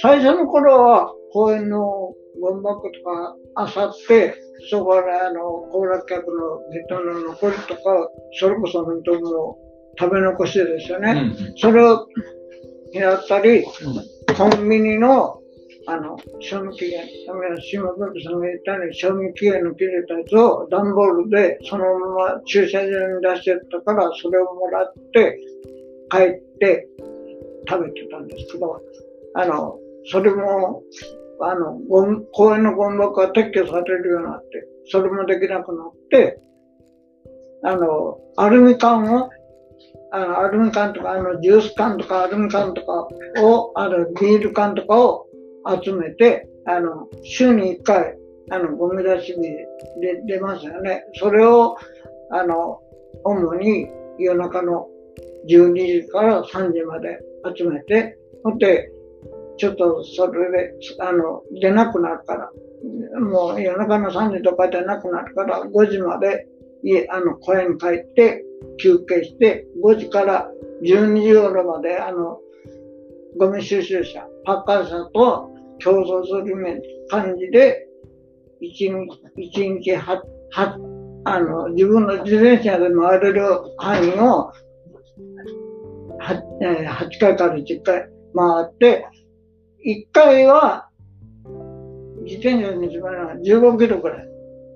[0.00, 4.34] 最初の頃は、公園のゴミ箱とか、あさって、
[4.70, 5.40] そこであの、
[5.72, 9.58] 行楽客の人の残りとか、それこそ本当も
[9.98, 11.12] 食べ残しですよね。
[11.12, 12.06] うん、それを
[12.92, 13.64] やったり、うん、
[14.36, 15.40] コンビニの、
[15.86, 17.06] あの、賞味期限、
[17.60, 25.38] 島文さんが言ったように、賞味期限の切れたやつを段ボールでそのまま駐車場に出してたから、それをもらって、
[26.10, 26.88] 帰って
[27.68, 28.80] 食べてたんですけど、
[29.34, 29.78] あの、
[30.10, 30.82] それも、
[31.40, 31.78] あの、
[32.32, 36.40] 公園のゴミ箱が撤去されるようになって、それもできなくなって、
[37.64, 39.30] あの、アルミ缶を
[40.16, 43.08] あの、アルミ缶とか、あの、ジュース缶とか、アルミ缶とか
[43.42, 45.26] を、あの、ビール缶とかを
[45.82, 48.16] 集めて、あの、週に1回、
[48.50, 51.04] あの、ゴミ出し日で出ますよね。
[51.14, 51.76] それを、
[52.30, 52.78] あの、
[53.24, 54.86] 主に夜中の
[55.48, 57.18] 12時から3時まで
[57.56, 58.92] 集めて、ほんで、
[59.56, 62.50] ちょっとそれで、あの、出なくなるから、
[63.20, 66.46] もう夜中の3時とか出なくなるから、5時まで
[66.82, 68.44] 家、あの、小屋に帰って
[68.82, 70.50] 休憩して、5時から
[70.82, 72.38] 12時頃まで、あの、
[73.38, 77.88] ゴミ収集車、パッカー車と競争する感じで、
[78.60, 80.78] 一日、一日は、は、
[81.24, 83.42] あの、自分の自転車で回れる
[83.78, 84.52] 範囲を、
[86.18, 89.06] は、えー、8回から10回回って、
[89.84, 90.88] 1回は、
[92.24, 94.28] 自転車にしまうのは15キロくらい。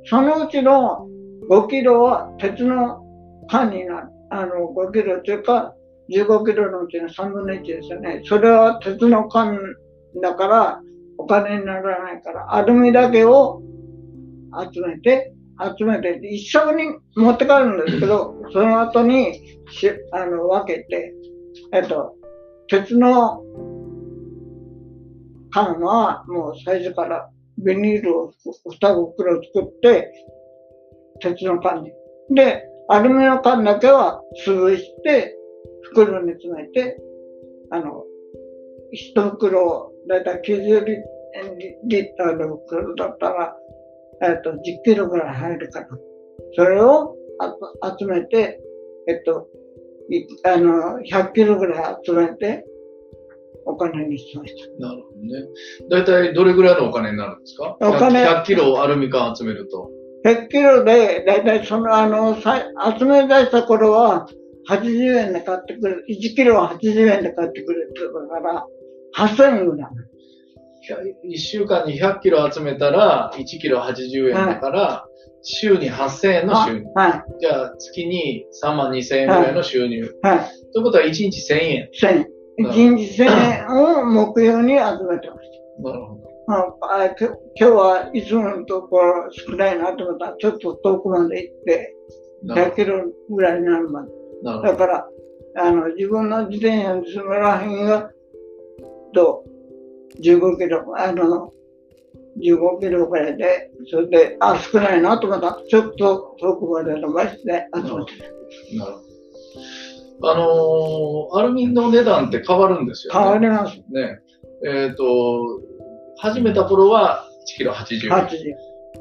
[0.04, 1.08] そのうちの
[1.50, 3.00] 5キロは鉄の
[3.48, 4.08] 缶になる。
[4.30, 5.74] あの、5キロというか、
[6.10, 8.22] 15キロのうちの3分の1ですよね。
[8.24, 9.58] それは鉄の缶
[10.22, 10.80] だから、
[11.16, 13.62] お金にならないから、アルミだけを
[14.72, 15.32] 集めて、
[15.78, 16.84] 集めて、一緒に
[17.16, 19.34] 持って帰るんですけど、その後に
[19.70, 21.14] し、あの、分けて、
[21.72, 22.14] えっと、
[22.68, 23.42] 鉄の
[25.50, 28.32] 缶はもう最初からビニールを
[28.70, 30.12] 二袋作って、
[31.20, 31.92] 鉄の缶に。
[32.34, 35.34] で、アルミの缶だけは潰して、
[35.82, 36.98] 袋に詰めて、
[37.70, 38.04] あの、
[38.92, 40.96] 一袋、だいたい90リ
[41.84, 43.56] リッターの袋だったら、
[44.22, 45.88] えっと、10キロぐらい入るから。
[46.56, 47.14] それを
[47.98, 48.60] 集めて、
[49.06, 49.46] えっと、
[50.44, 52.64] あの、100キロぐらい集めて、
[53.68, 54.86] お金にしました。
[54.88, 55.46] なるほどね。
[55.90, 57.76] だいたいどれぐらいのお金になるんですか？
[57.80, 59.90] お金 100, 100キロアルミ缶集めると。
[60.24, 64.26] 100キロで、だいたいその、あの、集め出した頃は、
[64.68, 66.04] 80円で買ってくる。
[66.10, 68.66] 1キロは80円で買ってくるって言うから、
[69.16, 69.90] 8000円ぐらい。
[71.34, 76.84] 1週間に100キロ集めたら、1キロ80円だから、はい、週に8000円の収入。
[76.94, 77.40] はい。
[77.40, 80.10] じゃあ、月に3万2000円ぐらいの収入。
[80.22, 80.38] はい。
[80.72, 81.88] ということは、1日1000円。
[82.02, 82.26] 1000円。
[82.58, 85.90] 1日1000円を目標に集めてました。
[85.90, 86.28] なるほど。
[86.80, 91.94] あ今日はいつものところ少ないなと思ったら、ちょっと遠くまで行って、
[92.46, 94.10] 100キロぐらいになるまで。
[94.42, 95.08] だから、
[95.56, 98.10] あの、自分の自転車に住めらへんが、
[99.12, 99.44] と、
[100.20, 101.52] 15キロ、あの、
[102.40, 108.12] 15キロぐらいで、それで、あ、少ないなと思ったら、ちょっと遠くまで伸ばして集めて
[108.78, 109.07] なるほど。
[110.22, 113.20] あのー、アルミの値段って変わるんですよね。
[113.20, 113.76] 変わります。
[113.76, 114.20] ね。
[114.64, 115.60] えっ、ー、と、
[116.18, 118.12] 始めた頃は1キロ80円。
[118.12, 118.56] 80円。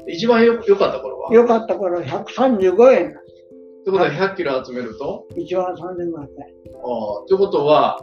[0.06, 1.34] 一番よ良かった頃は？
[1.34, 3.10] 良かった頃は135円。
[3.10, 3.12] っ
[3.84, 5.88] てことは100キロ集めると ?1 万3500円。
[5.88, 6.22] あ
[7.24, 8.00] あ、ということは、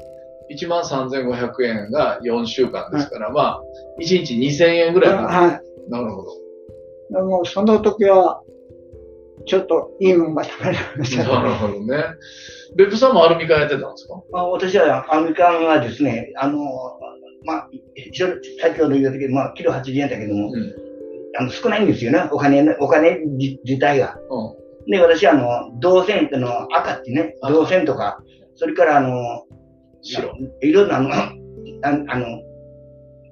[0.51, 3.61] 1万3500円が4週間ですから、はい、まあ、
[4.01, 5.89] 1日2000円ぐらいはい。
[5.89, 6.31] なるほど。
[7.11, 8.41] でも、その時は、
[9.45, 12.03] ちょっといいもんが食べられました、なるほどね。
[12.75, 14.21] 別府さんもアルミ缶やってたんですか？
[14.33, 16.59] あ私はアルミ缶はですね、あの、
[17.45, 17.69] まあ、
[18.61, 20.73] 先ほど言ったけど、まあ、キロ80円だけども、うん、
[21.37, 24.17] あの少ないんですよね、お金、お金自体が。
[24.29, 28.19] うん、で、私、あの、銅線っての赤ってね、銅線とか、
[28.55, 29.43] それからあの、
[30.01, 30.33] 白。
[30.61, 31.33] いろんなあの、あ
[31.83, 32.25] あの、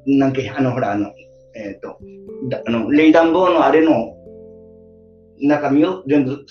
[0.06, 1.12] なんけ、あの、ほら、あの、
[1.56, 1.98] えっ、ー、と、
[2.68, 4.16] あの、冷暖房のあれの
[5.40, 6.46] 中身を全部、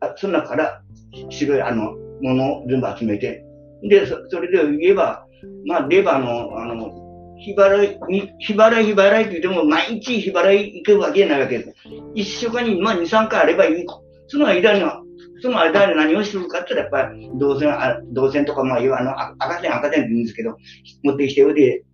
[0.00, 0.82] あその中から
[1.28, 3.44] 白いあの、ものを全部集めて、
[3.82, 5.26] で、それで言えば、
[5.66, 7.98] まあ、レバーの、あの、日払い、
[8.40, 11.74] 日払い、日払いって言っても、毎日日払い行くわけないわけです。
[12.14, 13.86] 一週間に、まあ、2、3回あればいい。
[14.26, 15.02] その間には、
[15.40, 20.56] その間に何をするかって言ったら、やっぱり、銅線、あ銅線とか、まあ、いうあの、赤線、赤線って言うんですけど、
[21.04, 21.84] 持ってきて、で、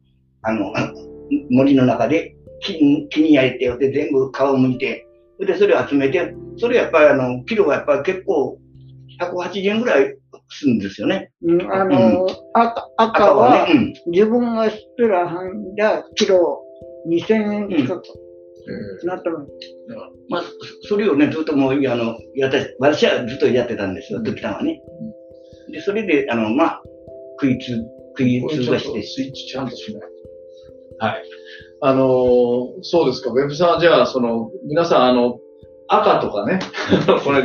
[0.43, 0.73] あの、
[1.51, 5.07] 森の中で木木に焼いて、で、全部皮を剥いて、
[5.41, 8.59] で、それを集めて、それやっぱり、あの、キロはやっぱり結構、
[9.20, 10.16] 180円ぐらい
[10.48, 11.31] するんですよね。
[11.42, 13.72] うん、あの、うん、赤赤は、ね
[14.07, 15.83] うん、自分が知ってる範囲で
[16.16, 16.62] キロ
[17.09, 18.03] 2000円近く
[19.05, 19.50] なってます。
[20.29, 20.42] まあ、
[20.88, 24.81] それをね、ずっともう、あの、やった、私はずっとやってたんですよ、時たはね。
[25.70, 26.83] で、それで、あの、まあ、
[27.40, 27.77] 食いつ、
[28.16, 29.03] 食いつばして。
[29.03, 30.03] スイッチちゃんとしない
[30.98, 31.07] と。
[31.07, 31.22] はい。
[31.83, 33.31] あのー、そうですか。
[33.31, 35.38] ウェブさんはじゃあ、その、皆さん、あの、
[35.87, 36.61] 赤とかね、
[37.25, 37.42] これ、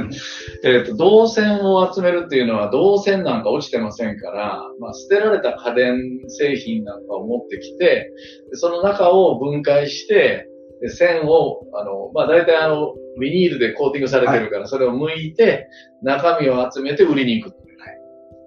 [0.63, 8.11] えっ、ー、と、銅線を集めるっていうのは、銅線なんか落ちてませんから、まあ、捨てられた家電製品なんかを持ってきて、
[8.53, 10.47] その中を分解して、
[10.81, 15.67] で線を、あの、まあ、大体あの、ビニールでコーティングされてるから、それを剥いて、
[16.01, 17.59] 中身を集めて売りに行く。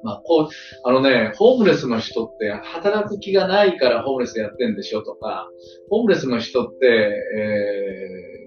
[0.02, 0.48] まあ、こう、
[0.85, 5.48] あのね、ホームレスの人って働く気がないからホームレスやってんでしょとか、
[5.90, 8.41] ホームレスの人って、えー、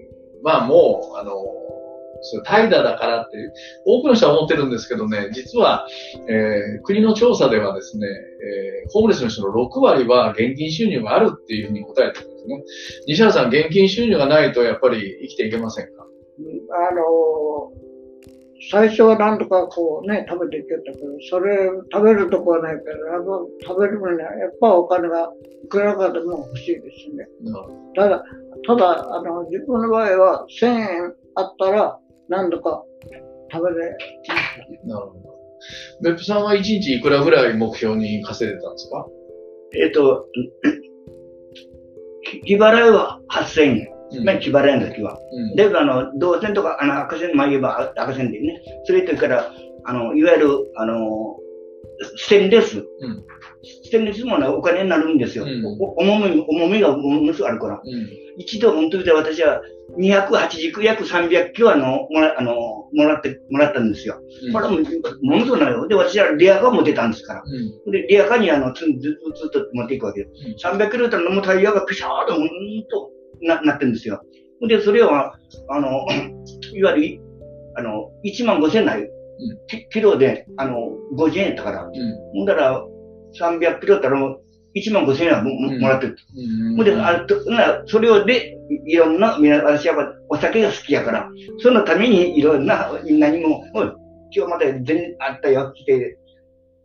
[0.46, 1.32] まあもう、あの、
[2.22, 3.52] それ怠惰だからっていう、
[3.84, 5.86] 多くの人は思ってるんですけどね、実は、
[6.28, 12.62] えー、国の調査ではですね、えー、ホームレスの人の6割は現金収入があるっていうふうに答えてるんですね。
[13.08, 16.06] 西原さん、現金収入がないとやっぱり生きていけませんか？
[16.90, 17.02] あの、
[18.70, 20.98] 最初はなんとかこうね、食べていけたけど、
[21.30, 25.30] それ食べるとこはないけど、あの食べるのにはやっぱお金が
[25.64, 27.28] いくらかでも欲しいですね。
[27.94, 28.24] ただ、
[28.66, 32.82] ただ、あの、自分の場合は1000円あったら何度か
[33.52, 33.96] 食べれ
[34.84, 35.36] なるほど。
[36.02, 39.06] 別府さんは1日いくらぐらい目標に稼いでたんですか？
[39.74, 40.26] えっ、と、
[42.44, 43.95] 日払いは8000円。
[44.18, 45.18] うんまあ、日払いの時は。
[45.32, 45.56] うん。
[45.56, 48.60] だけど、あの、銅線とか、あの、赤線、まあ言えば赤線でね。
[48.84, 49.50] それとから、
[49.84, 51.36] あの、いわゆる、あの、
[52.16, 52.78] ステンレス。
[52.78, 53.24] うん
[53.82, 55.44] ステンレスもね、お金になるんですよ。
[55.44, 57.80] うんお重み、重みがものすごいあるから。
[57.84, 58.08] うん。
[58.36, 59.60] 一度本当に私は
[59.98, 62.54] 280約300キロあの、もら、あの、
[62.92, 64.20] もらって、もらったんですよ。
[64.46, 64.76] うんこれも、
[65.22, 65.88] ものすごいなよ。
[65.88, 67.42] で、私はレアカー持ってたんですから。
[67.44, 67.92] うん。
[67.92, 70.66] で、レアカーにあの、ずっとずっと持っていくわけです。
[70.66, 72.48] 300キロだったらもうタイヤがピシャーと、ほん
[72.90, 73.10] と
[73.42, 74.20] な、なってるんですよ。
[74.68, 76.06] で、それは、あの、
[76.74, 77.20] いわゆる、
[77.76, 79.08] あの、1万5千ない。
[79.68, 81.84] キキロで、あの、50円やったから。
[81.84, 81.92] うん。
[82.34, 82.82] ほんだら、
[83.38, 84.40] 300キロだったらもう、
[84.74, 86.16] 1万5千円はも,、うんもらってる。
[86.76, 86.84] うん。
[86.84, 93.64] で、あとなそれをで、いろんな、みんな、私はやっぱお酒が好きやから、そのためにいろんな、みんなにも、
[94.34, 96.18] 今日まで全然あったよ、来て、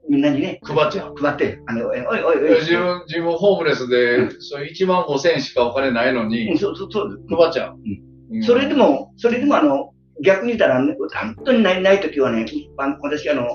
[0.09, 1.15] みんなにね、配っちゃう。
[1.15, 7.23] 配って、あの、おいおいおい自分、自分ホームレスで、そう1万5千円しかお金ないのうんに、そうそうそう。
[7.29, 7.75] 配っちゃう。
[7.75, 8.11] うん
[8.43, 9.91] それで、も、それでもあの、
[10.23, 12.45] 逆に言ったら、ね、本当にないない時はね、
[12.77, 13.45] あの私あの、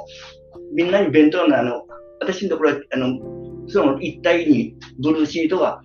[0.75, 1.87] みんなに弁当のあの、
[2.21, 3.19] 私のところは、あの、
[3.69, 5.81] その一帯にブルーシートが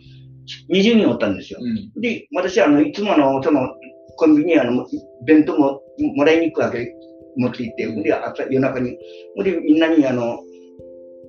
[0.70, 1.60] 20人おったんですよ。
[1.62, 2.02] うん。
[2.02, 3.62] で、私あの、いつもあの、その、
[4.18, 4.86] コンビニにあの、
[5.26, 5.82] 弁当も
[6.16, 6.94] もらいに行くわけ、
[7.38, 8.98] 持って行って、で、朝、夜中に、
[9.44, 10.40] で、みんなにあの、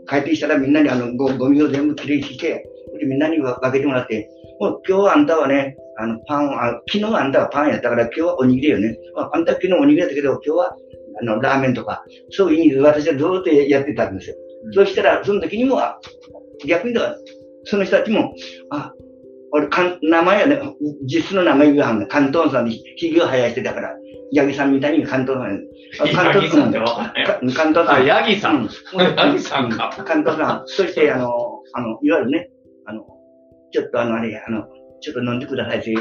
[0.09, 2.65] 帰ってきたらみんなにあの、ゴゴミを全部きれいにして、
[2.99, 4.29] で、みんなに分けてもらって、
[4.61, 8.97] もう今日はあんたはね、あの、パンあ、昨日あんたはパンやったから今日はおにぎりよね。
[9.17, 10.77] ああんた昨日おにぎりやったけど、今日は、
[11.21, 14.37] あの、ラーメンとか、そういう意味で私はずっとやってたんですよ。
[14.37, 15.99] うんそしたら、その時にも、あ
[16.67, 17.19] 逆に言ったら、
[17.65, 18.35] その人たちも、
[18.71, 18.93] あ、
[19.51, 20.61] 俺、かん名前はね、
[21.03, 22.07] 実質の名前言わんね。
[22.07, 23.97] 関東さんにひげを生やしてたから、
[24.35, 25.61] 八木さんみたいに関東さん。
[25.99, 28.07] 八木さんってわかんないよか関東さあ、ん。
[28.07, 28.57] ヤギさん。
[28.57, 28.68] うん
[29.16, 29.90] ヤギさんか。
[30.07, 30.62] 関東さん。
[30.66, 31.31] そして、あの、
[31.75, 32.51] あの、いわゆるね、
[32.87, 33.05] あの、
[33.73, 34.66] ちょっとあの、あれ、あの、
[35.01, 35.95] ちょっと飲んでくださいって、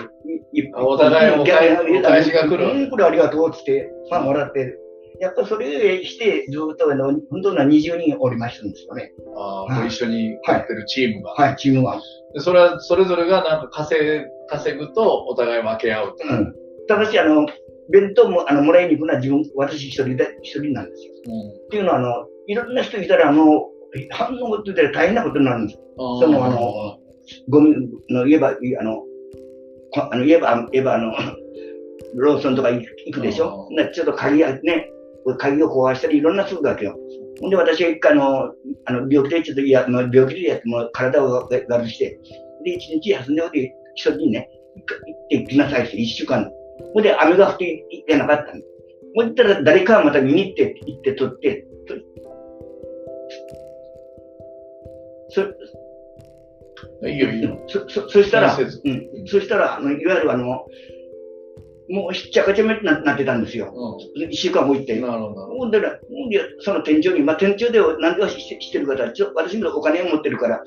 [0.75, 4.77] お互いお返しが来るうん、これありがとうって言って、まあ、もらって、
[5.19, 9.11] やっぱそれして、ずっとあの、本当な20人おりましたんですよね。
[9.35, 11.31] あーご一緒にやってるチームが。
[11.31, 12.01] はい、チームは。
[12.33, 14.05] でそれは、それぞれがなんか稼い、
[14.47, 16.27] 稼ぐとお互い分け合うと。
[16.27, 16.55] うん。
[16.87, 17.45] ただし、あの、
[17.91, 21.13] 弁当も、あの、もらいに行くのは自分、私一人で、一人なんですよ。
[21.65, 23.69] っていうのは、あの、いろんな人いたら、あの、
[24.11, 25.83] 反応って言ったら大変なことになるんですよ。
[25.97, 26.97] うんそのあの
[27.49, 27.75] ゴミ
[28.09, 29.03] の言えば、あの、
[29.91, 31.13] こあの言えば、言えば、あの、
[32.15, 33.67] ローソンとか行くでしょ？
[33.69, 34.89] うなちょっと鍵や、ね、
[35.37, 36.97] 鍵を壊したり、いろんなするわけよ。
[37.41, 38.53] ほんで、私が一回、あの、
[38.85, 42.19] あの病気でちょっと、いや、まあ病気でやって、もう体を悪して、
[42.63, 44.49] で、一日休んでおいて、一人にね、
[45.29, 46.49] 行ってきなさいって、一週間。
[46.93, 48.65] ほんで、雨が降って行ってなかったんで、
[49.63, 51.95] 誰かがまた見に行って、行って取って、と
[55.29, 55.41] そ
[57.07, 57.63] いいよ、いいよ。
[57.67, 59.27] そ、そ、そしたら、うん。
[59.27, 60.65] そしたら、あの、いわゆるあの、
[61.89, 63.73] もうしっちゃかちゃめにななってたんですよ。
[63.75, 64.97] う一週間も行って。
[64.97, 65.01] ん。
[65.01, 65.47] なるほど。
[65.47, 65.81] ほんで、
[66.59, 70.63] その店長に、まあ、店長でなんでしてしてるかとちょ私もお金を持ってるから、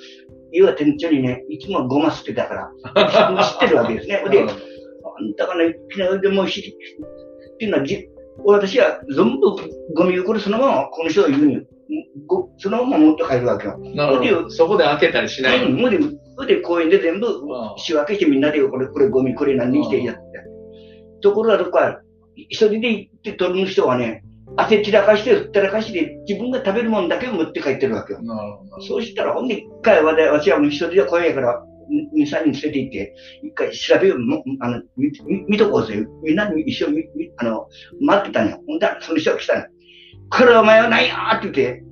[0.52, 4.22] 要は店長にね、いつもごま吸ってたから、 知ってるわけですね。
[4.30, 4.44] で、
[5.18, 8.08] あんたがね、昨日でもうし、っていうのはじ、
[8.44, 9.56] 私は全部
[9.94, 11.66] ゴミ袋そのままこの人が言うに、
[12.26, 13.78] ごそのまま持って帰るわけよ。
[13.94, 14.50] なるほど。
[14.50, 15.64] そこで開けたりしない。
[15.64, 17.42] うん、もうで、公園で全部うん
[17.76, 20.22] 仕分けしてみんなでこれ、これゴミ、これ何にしてやって。
[21.20, 22.00] ところがどっか、
[22.36, 24.24] 一人で行って取る人はね、
[24.56, 28.22] 汗散らかして、ふったらかして、自分が食べるもんだけを持って帰ってるわけよ。
[28.22, 28.82] なるほど。
[28.82, 31.64] そうしたら、ほんで一回私はもう一人で声やから、
[32.14, 36.06] 2、3人連れて行って、一回調べよう、もあの、見、見見とこうぜ。
[36.22, 37.68] みんなに一緒に、みあの、
[38.00, 38.60] 待ってたんよ。
[38.66, 39.64] ほんだら、その人が来たの。
[40.30, 41.84] これお前は何やーって言って、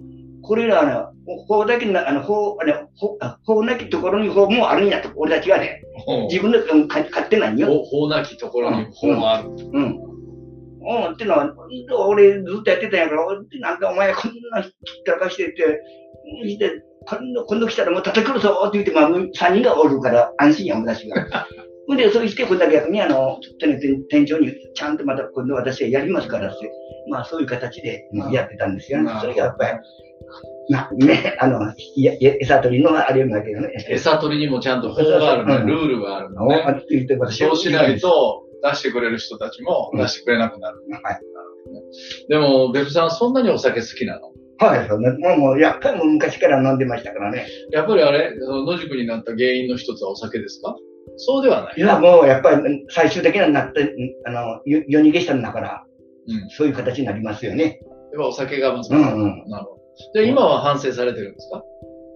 [0.42, 1.12] これらはね、
[1.46, 5.82] 法だけな、あの、法、あの、法、あ法なきところに法もあるんやと、俺たちがね、
[6.28, 7.68] 自分でうんか買ってないよ。
[7.68, 9.48] 法法なきところに法がある。
[9.50, 10.12] うん。
[10.84, 11.54] うん、ってのは、
[12.08, 13.26] 俺ずっとやってたんやから、
[13.60, 14.70] なんでお前こんなきっ
[15.06, 15.80] たらかしてって、
[16.48, 16.82] して
[17.46, 21.46] 今度来たらもう叩くるぞって言って、まあ、3人がおるから安心や、私が。
[21.88, 23.38] ほんで、そうして、今度は逆に、あの、
[24.08, 26.70] 店長に、ちゃんとまた今度私はやりますからって、
[27.10, 29.10] まあ、そういう形でやってたんですよね。
[29.20, 29.72] それがやっぱり、
[30.68, 31.74] な、ね、あの、
[32.20, 33.72] 餌取りのあれだけどね。
[33.88, 36.62] 餌取りにもちゃんと法があるね、ルールがあるのね。
[37.48, 40.78] そうしないと、出してくれる人たちも出してくれなくなる。
[41.02, 41.20] はい。
[42.28, 44.32] でも、ベフさんそんなにお酒好きなの？
[44.62, 45.10] はい、そうね。
[45.10, 47.46] もう、もう、やっぱり昔から飲んでましたからね。
[47.70, 50.76] やっぱりあれ、野宿になった原因の一つはお酒ですか？
[51.16, 51.74] そうではない。
[51.76, 53.94] いや、もう、やっぱり、最終的になって、
[54.24, 55.84] あの、夜逃げしたんだから、
[56.28, 57.80] うん、そういう形になりますよね。
[58.12, 58.94] やっぱお酒が難しい。
[58.94, 59.44] うんうん。
[59.48, 60.20] なるほど。
[60.20, 61.62] で、今は反省されてるんですか？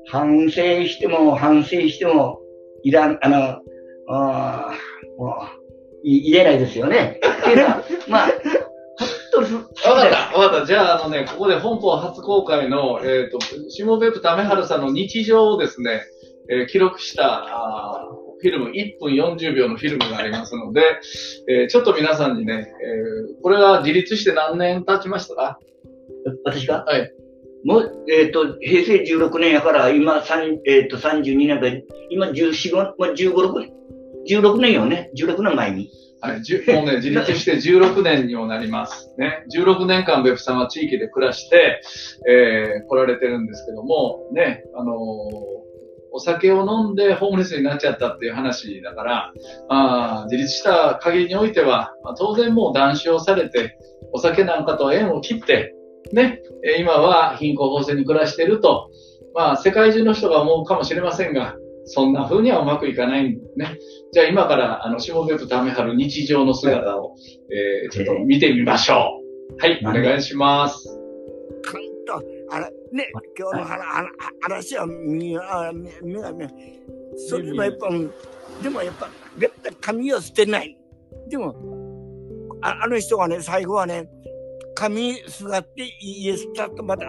[0.09, 2.41] 反省しても、反省しても、
[2.85, 3.59] いらん、あの、
[4.09, 4.73] あ
[5.19, 7.19] もう、言えないですよね。
[8.09, 8.29] まあ、
[9.41, 10.67] わかった、わかった。
[10.67, 13.39] じゃあ、あのね、ここで本邦初公開の、えっ、ー、と、
[13.71, 16.03] 下別府為春さんの日常をですね、
[16.49, 18.07] えー、記録したあ
[18.39, 20.83] フィルム、1分40秒のフィルムがありますので、
[21.49, 25.59] えー、ちょっと皆さんにね、えー、これは自立して何年経ちましたか？
[26.45, 26.85] 私が？
[26.85, 27.13] はい。
[27.65, 30.23] もう、えっ、ー、と、平成16年やから、今、
[30.67, 31.67] えっ、ー、と、32年か、
[32.11, 33.69] 今14、まあ、15、6、
[34.29, 35.91] 16年よね？16年前に。
[36.21, 36.41] はい、
[36.73, 39.15] もうね、自立して16年にもなります。
[39.19, 39.45] ね。
[39.55, 41.83] 16年間別府さんは地域で暮らして、
[42.29, 44.97] えー、来られてるんですけども、ね、あのー、
[46.13, 49.33] お酒を飲んでホームレスになっちゃったっていう話だから、
[49.69, 53.79] あ自立した限りにおいては、まあ、当然もう断酒をされて、
[54.13, 55.75] お酒なんかと縁を切って、
[56.13, 56.41] ね、
[56.79, 58.91] 今は貧困法制に暮らしていると、
[59.35, 61.57] まあ世界中の人が思うかもしれませんが、
[61.87, 63.79] そんな風にはうまくいかないんね。
[64.13, 67.15] じゃあ今から、あの、下別府為春日常の姿を、
[67.51, 69.23] えー、ちょっと見てみましょ
[69.53, 69.57] う。
[69.59, 70.89] はい、お願いします。
[71.63, 73.09] かんと、あれ、ね、
[73.39, 73.65] 今日の
[74.41, 76.21] 話は、み、あ、み、み
[77.17, 77.89] それもやっぱ、
[78.63, 79.09] でもやっぱ、
[79.39, 80.77] 絶対髪を捨てない。
[81.29, 81.55] でも、
[82.63, 84.09] ああの人がね、最後はね、
[84.75, 87.07] 髪座って家スタートまた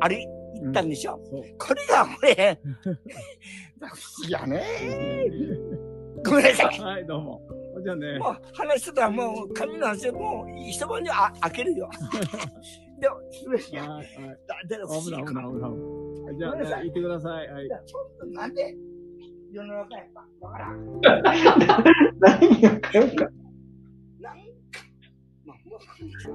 [0.00, 1.20] 歩いったんでしょ？
[1.32, 2.60] うん、これがこれ、
[3.80, 4.62] 不思議やね。
[6.24, 6.78] ごめんなさい。
[6.80, 7.40] はい、どうも。
[7.82, 8.18] じゃあね。
[8.18, 11.88] もう話してたらもう髪の話でもう一晩にあ開けるよ。
[13.00, 13.78] でも、すべて。
[13.78, 14.06] はい、はい。
[14.68, 16.36] だ、だ、危ない、危ない、危ない。
[16.36, 17.48] じゃあ、ね、言ってください。
[17.48, 17.68] はい。
[17.86, 18.76] ちょっとなんで
[19.52, 21.00] 世の中やっぱ、わからん。
[22.20, 23.30] 何がかよか。
[24.20, 24.84] なんか、
[25.46, 26.28] まあ、いや、本当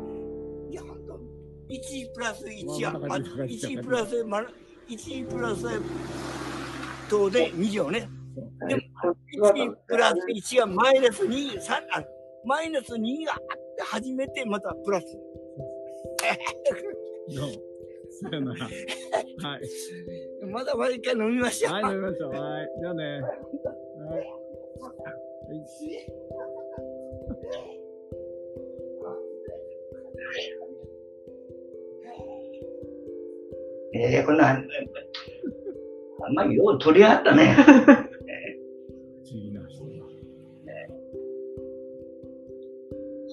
[1.79, 4.15] 1プラス1は、1プラス、
[4.87, 5.63] 1プラス
[7.09, 8.09] 等で2乗ね。
[8.67, 8.81] でも、
[9.65, 10.15] 1プラス
[10.55, 12.03] 1がマイナス2、3、あ
[12.45, 13.39] マイナス2があっ
[13.77, 15.05] て初めてまたプラス。
[18.21, 18.51] そうやな。
[18.51, 18.61] はい。
[20.47, 21.73] まだまだ一回飲みましょう。
[21.73, 22.31] はい、飲みましょう。
[22.31, 22.69] はい。
[22.79, 23.03] じゃあね。
[23.03, 23.21] はい。
[23.21, 24.21] は
[30.61, 30.64] い
[33.97, 34.67] ええー、こんな、あん
[36.33, 37.55] まりよう取り合ったね。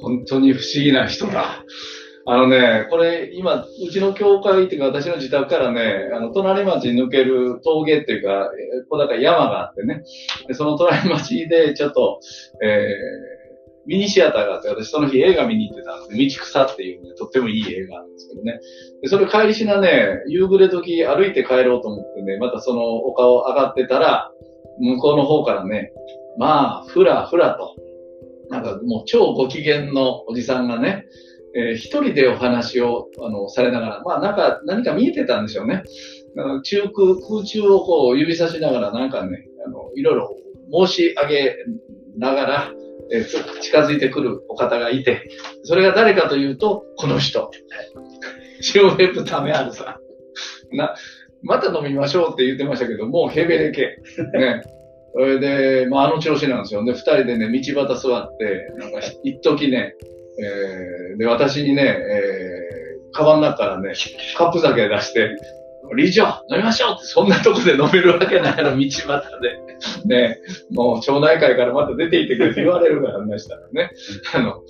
[0.01, 1.65] 本当に不思議な人だ。
[2.25, 8.51] あのね、これ今、うちの教会っていうか私の自宅からね、あの、隣町に抜ける峠っていうか、
[8.89, 10.05] こだから山があってね、
[10.47, 12.21] でその隣町でちょっと、
[12.63, 13.42] えー、
[13.87, 18.61] ミニシアターがあって、私その日映画見に行ってたんで道草っていうね、とってもいい映画なんですけどね。
[19.03, 24.31] で、それ帰りしなね、夕暮れ時歩いて帰ろうと思ってね、またその丘を上がってたら、
[24.79, 25.93] 向こうの方からね、
[26.39, 27.77] まあ、ふらふらと、
[28.51, 31.07] なんかもう超ご機嫌のおじさんがね、
[31.55, 35.83] えー、一人でお話を、あの、されながら、まあなんか、何か見えてたんでしょうね。
[36.63, 41.57] 中空、空中をこう指差しながらなんかね、あの、いろいろ申し上げ
[42.17, 42.73] ながら、
[43.11, 43.25] え
[43.61, 45.29] 近づいてくるお方がいて、
[45.65, 47.51] それが誰かというと、この人。
[48.61, 49.99] シオェプタメアルさ
[50.73, 50.77] ん。
[50.77, 50.95] な、
[51.43, 53.99] また飲みましょうって言ってましたけど、もうヘベレケ。
[54.39, 54.63] ね。
[55.13, 56.85] それで、まあ、あの調子なんですよ。
[56.85, 59.95] で、二人でね、道端座って、なんか、一時ね、
[60.39, 63.93] えー、で、私にね、えー、カバンの中からね、
[64.39, 65.37] カップ酒出して、
[65.95, 69.17] 理事長、飲みましょうって、そんなとこで飲めるわけないの、道端で。
[70.07, 70.39] ね、
[70.71, 73.91] もう町内会からまた出ていってくれって言われるからね、したらね。
[74.35, 74.63] あの、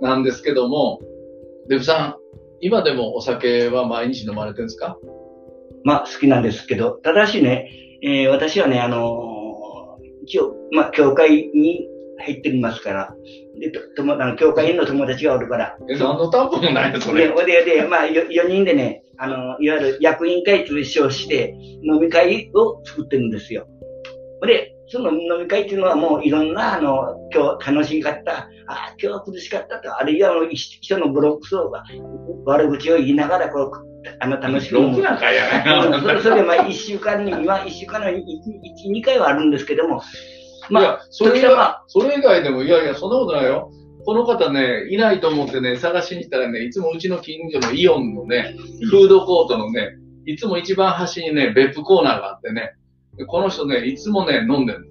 [0.00, 1.00] なんですけども、
[1.68, 2.16] デブさん、
[2.60, 4.98] 今でもお酒は毎日飲まれてるんですか？
[5.84, 7.70] まあ、好きなんですけど、ただしね、
[8.02, 13.14] えー、私はね、あのー、一応、まあ、教会に、入ってますから。
[13.60, 15.76] で、と、とも、あの、教会員の友達がおるから。
[15.88, 17.64] え、何の担保もないのそで、れ。
[17.64, 23.66] で、で、まあ、よ4人でね、あの、いわゆる役員会と称して、飲み会を作ってるんですよ。
[24.46, 31.72] で、その飲み会っていうのはもういろんな、あの、今日楽しかった、ああ、今日は苦しかったと、あるいはあの人のブロックスを
[32.46, 33.70] 悪口を言いながら、こう、
[34.20, 34.76] あの、楽しく。
[34.76, 36.00] ろくな会やうんな。
[36.00, 38.22] それそれでまあ一週間に、今一週間の一、
[38.62, 40.02] 一二回はあるんですけども、
[40.70, 43.70] まいやあ、、それま外、それ以外でも、いやいや、そんなことないよ。
[44.04, 48.54] この方ね、いないと思ってね、探しに行ったらね、いつもうちの近所のイオンのね、
[48.90, 49.90] フードコートのね、
[50.24, 52.72] いつも一番端にね、別府コーナーがあってね、
[53.16, 54.86] でこの人ね、いつもね、飲んでるの。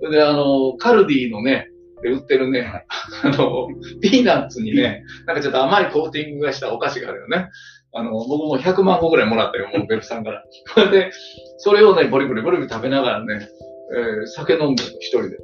[0.00, 1.68] それで、あの、カルディのね、
[2.02, 2.84] で売ってるね、
[3.22, 3.68] あの、
[4.00, 7.48] ピーナッツにね、なんかちょっと甘いコーティングがしたお菓子があるよね。
[7.94, 10.44] あの、僕も100万個ぐらいもらったよ、もう別府さんから。
[10.74, 11.10] そ れで、
[11.58, 13.48] それをね、ボリボリボリボリ食べながらね、
[13.94, 15.38] えー酒飲んでる、一人で。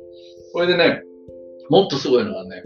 [0.52, 1.02] これでね、
[1.68, 2.62] もっとすごいのがね、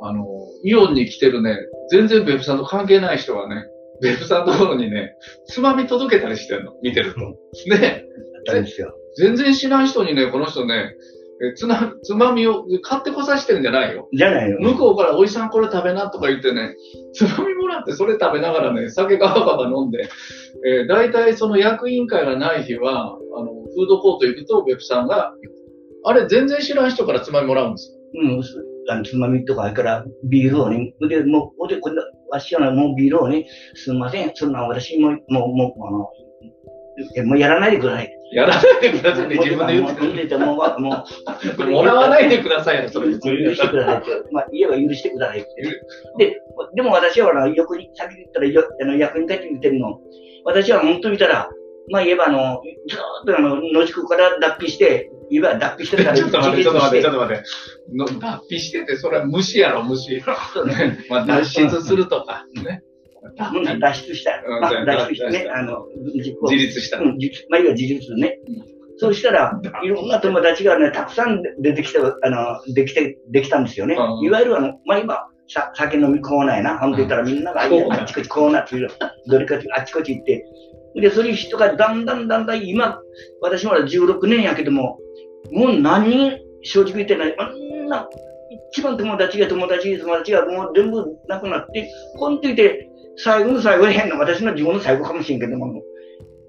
[0.00, 0.26] あの、
[0.64, 1.56] イオンに来てるね、
[1.90, 3.66] 全然ベブさんと関係ない人がね、
[4.00, 5.14] ベブさんのところにね、
[5.46, 7.20] つまみ届けたりしてるの、見てると。
[7.66, 8.04] で、
[8.48, 8.94] あったんですよ。
[9.16, 10.96] 全然知らん人にね、この人ね、
[11.44, 14.08] えつな、つまみを買ってこさしてるんじゃないよ。
[14.12, 14.60] じゃないの。
[14.60, 16.76] 向こうからおじさんこれ食べなとか言ってね、
[17.14, 20.08] つまみもらってそれ食べながらね、酒ガバガバ飲んで、
[20.64, 25.34] えー、大体その役員会がない日は、あの、フードコート行くとベプさんが、
[26.04, 27.98] あれ全然知らん人からつまみもらうんですよ。
[28.34, 36.08] うん、すあのつまみとか、それからビールをね、で、もう、で、こんな、わしはもうビールをね、すみません、そんな私も、もう、もう、あの、
[37.16, 38.18] えもうやらないでください。
[38.32, 41.04] やらないでくださいね、自分で言もうって飲んでてもう、わも
[41.58, 43.12] う、もらわないでくださいよ、それ。
[43.12, 43.18] 許
[43.54, 44.06] してくださいって。
[44.32, 45.62] まあ、言えば許してくださいって。
[46.18, 46.40] で、
[46.74, 49.98] でも私は、ほら、よく、さっき言ったら、よあの役に立って言ってるの。
[50.44, 51.48] 私は本当に見たら、
[51.90, 57.18] まあ言えば、あの、ずーっとあの、野宿から脱皮して、言えば脱皮してるから、 ちょっと待って、ちょっと待って、ちょっと。
[57.20, 57.44] と待って。
[57.94, 60.20] の脱皮してて、それは虫やろ、虫。
[60.52, 60.74] そうね。
[60.74, 62.82] ねまあ、脱出するとか、ね。
[62.84, 62.88] う
[63.60, 64.42] ん脱出した。
[64.44, 66.98] うんまあ、脱出してね、あの、自立した。
[66.98, 68.72] うん、自まあ、いわゆる自立ねうん。
[68.98, 74.26] そうしたら、いろんな友達がね、たくさん出てきて、あの、できて、できたんですよねうん。
[74.26, 75.18] いわゆるあの、まあ今、
[75.48, 76.78] さ酒飲みコーナーやな。
[76.78, 77.68] ほんと言ったらみんなが、あっ
[78.06, 78.88] ちこっちコーナーっていう、
[79.26, 80.44] どれかあっちこっち行って。
[80.94, 83.00] で、そういう人がだんだんだんだん今、
[83.40, 84.98] 私まだ16年やけども、
[85.50, 88.08] もう何人、正直言ってない、あんな、
[88.72, 95.82] 一番友達が友達友達がもう全部なくなって、こんといて、最後の最後変な、私の自分の最後かもしれんけども、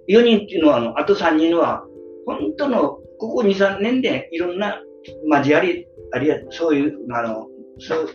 [0.09, 1.85] 4人っていうのは、あの、あと3人は、
[2.25, 4.81] 本当の、ここ2、3年でいろんな
[5.29, 7.47] 交わり、あるいはそういう、あの、
[7.79, 8.09] そう、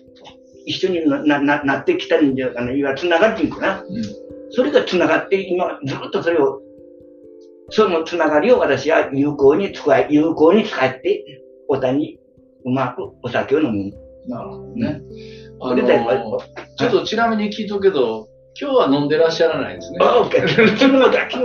[0.66, 3.83] 一緒になななってきたんじゃ、あの、いわゆる繋がっていくかな。
[3.83, 6.61] うんそれが繋がって、今、ずっとそれを、
[7.70, 11.24] その繋がりを私は有効に使い、有効に使って、
[11.68, 12.18] お互いに
[12.64, 13.92] うまくお酒を飲む。
[14.26, 15.01] なるほどね。
[15.61, 16.38] あこれだよの、
[16.76, 18.28] ちょっとちなみに聞いとくけど、
[18.61, 19.99] 今日は飲んでらっしゃらないんですね。
[20.01, 20.49] あ、オッケー。
[20.49, 20.88] 昨日、昨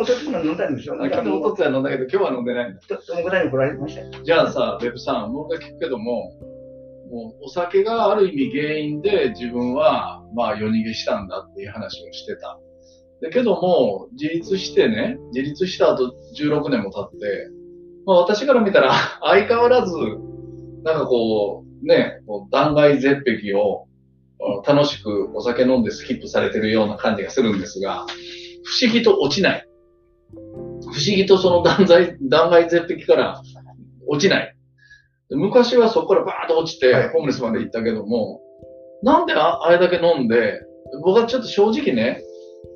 [0.03, 0.95] 日、昨日飲んだんですよ。
[0.99, 2.81] 昨日、おとついは飲んだけど、今日は飲んでないんだ。
[2.81, 4.11] と、そのぐらいに来られましたよ。
[4.23, 6.33] じゃあさ、ベブさん、もう一回聞くけども、
[7.11, 12.57] もうお酒がある意味原因で自分は、まあ夜逃げしたんだっていう話をしてた。
[13.23, 17.49] だけども、自立してね、自立した後16年も経って、
[18.05, 18.91] まあ私から見たら
[19.23, 19.95] 相変わらず、
[20.83, 23.87] なんかこう、ね、こう断崖絶壁を
[24.65, 28.05] あ楽しくお酒飲んでスキップされてるような感じがするんですが、
[28.65, 29.65] 不思議と落ちない。
[30.81, 33.41] 不思議とその断崖、断崖絶壁から
[34.05, 34.53] 落ちない。
[35.29, 38.41] で昔はそこからバーッと落ちて、はいホームレスまで行ったけども、
[39.01, 40.61] なんでああれだけ飲んで、
[41.05, 42.21] 僕はちょっと正直ね、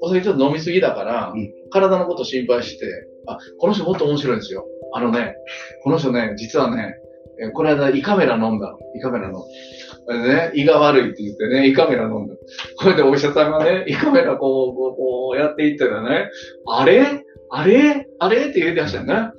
[0.02, 2.86] お酒ちょっと飲みすぎだから、うん体のこと心配して、
[3.28, 4.66] あ、この人もっと面白いんですよ。
[4.94, 5.36] あのね、
[5.84, 6.96] この人ね、実はね、
[7.42, 8.80] えこの間胃カメラ飲んだの。
[8.96, 10.50] 胃カメラ飲んだ。
[10.50, 12.36] ね、胃が悪いって言ってね、胃カメラ飲んだ。
[12.78, 16.30] これでお医者さんがね、胃カメラこう、こう、こうやっていってたらね、
[16.68, 17.26] あれ？
[17.50, 18.08] あれ？
[18.20, 18.48] あれ？
[18.48, 19.14] って言い出したよね。
[19.14, 19.32] あ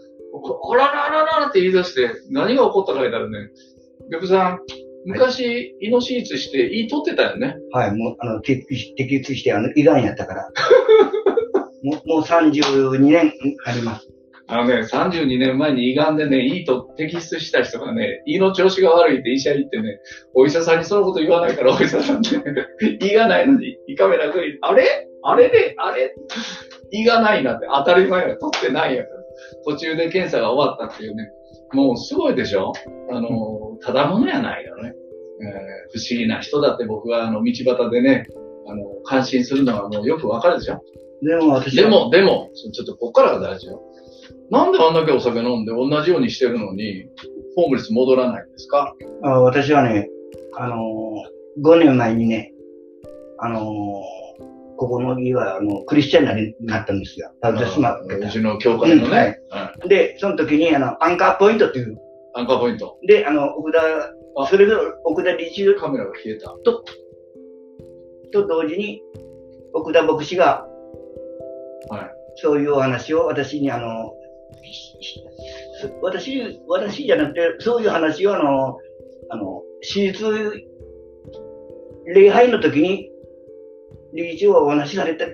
[0.77, 3.51] らららららって言い出して、何が起こったか言ったらね、
[4.11, 4.59] ベプさん、
[5.05, 7.57] 昔、胃の手術して胃取ってたよね。
[7.73, 8.65] はい、もう、あの、摘
[8.99, 10.49] 摘出して、あの、胃がんやったから。
[11.83, 13.33] もう、もう32年
[13.65, 14.09] あります。
[14.51, 20.01] あのね、32年前に胃がんでね、胃と摘出した人がね、胃の調子が悪いって医者行ってね、
[20.33, 22.37] お医者さんにそのこと言わないからお医者さんって、
[23.07, 25.07] 胃がないのに胃カメラ食い、あれ？
[25.23, 26.15] あれで、あれ？
[26.93, 29.19] 胃がないなんて当たり前や、取ってないやから。
[29.67, 31.31] 途中で検査が終わったっていうね。
[31.73, 32.73] もうすごいでしょ？
[33.11, 34.95] あの、ただものやないよね。
[35.41, 38.27] えー不思議な人だって僕はあの、道端でね、
[38.67, 40.83] あの、感心するのはもうよくわかるでしょ？
[41.23, 43.83] でも私は、でも、でも、ちょちょっとこっからが大事よ。
[44.51, 47.09] なんであんだけお酒飲んで同じようにしてるのに、
[47.57, 48.95] ホームレス戻らないんですか？
[49.23, 50.09] あ私はね、
[50.59, 52.53] あのー、5年前にね、
[53.39, 53.65] あのー、
[54.79, 57.33] ここの家は、あの、クリスチャンになったんですよ。
[57.41, 59.41] バプテスマうちの教会のね。
[59.51, 61.99] はいで、その時に、あの、アンカーポイントっていう、
[62.35, 62.99] アンカーポイント。
[63.07, 63.81] で、あの、奥田、
[64.37, 66.55] あそれぞれ奥田理事カメラが消えた。
[66.63, 69.03] と同時に、
[69.73, 70.65] 奥田牧師が、
[71.91, 74.13] はいそういうお話を私に、あの、
[74.63, 75.25] し
[76.03, 78.79] 私、私じゃなくて、そういう話を、あの、
[79.31, 80.25] あの、手術、
[82.07, 83.11] 礼拝の時に、
[84.15, 85.27] 理事長はお話しされた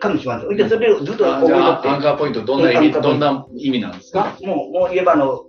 [0.00, 0.56] かもしれません。
[0.56, 4.36] で、それをずっとあ覚えじゃあ、アンカーポイント、どんな意味、どんな意味なんですか？
[4.38, 5.44] て、もう、もう言えば、あの、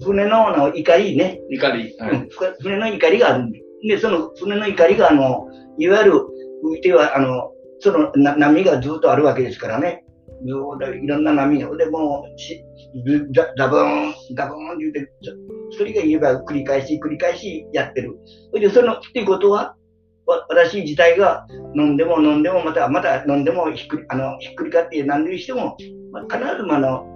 [0.00, 1.94] ふ船のあの怒りね、怒り。
[1.98, 2.28] はうい。
[2.60, 5.46] 船の怒りがあるんで、でその船の怒りが、あの、
[5.78, 6.12] いわゆる、
[6.64, 10.04] 浮いては、あの、そのな波がずっとあるわけですからね。
[10.44, 12.62] ずっといろんな波が、で、もう、し
[13.34, 15.12] ザザブーン、ザブーンって言って、
[15.72, 18.18] そそれが言えば繰り返し、繰り返しやってる。
[18.50, 19.76] それで、その、っていうことは、わ
[20.48, 25.76] 私自体が飲んでも飲んでも、また、また飲んでもひっくり、あの、ひっくり返って何でしても、
[26.12, 27.06] まあ、必ず、まああの、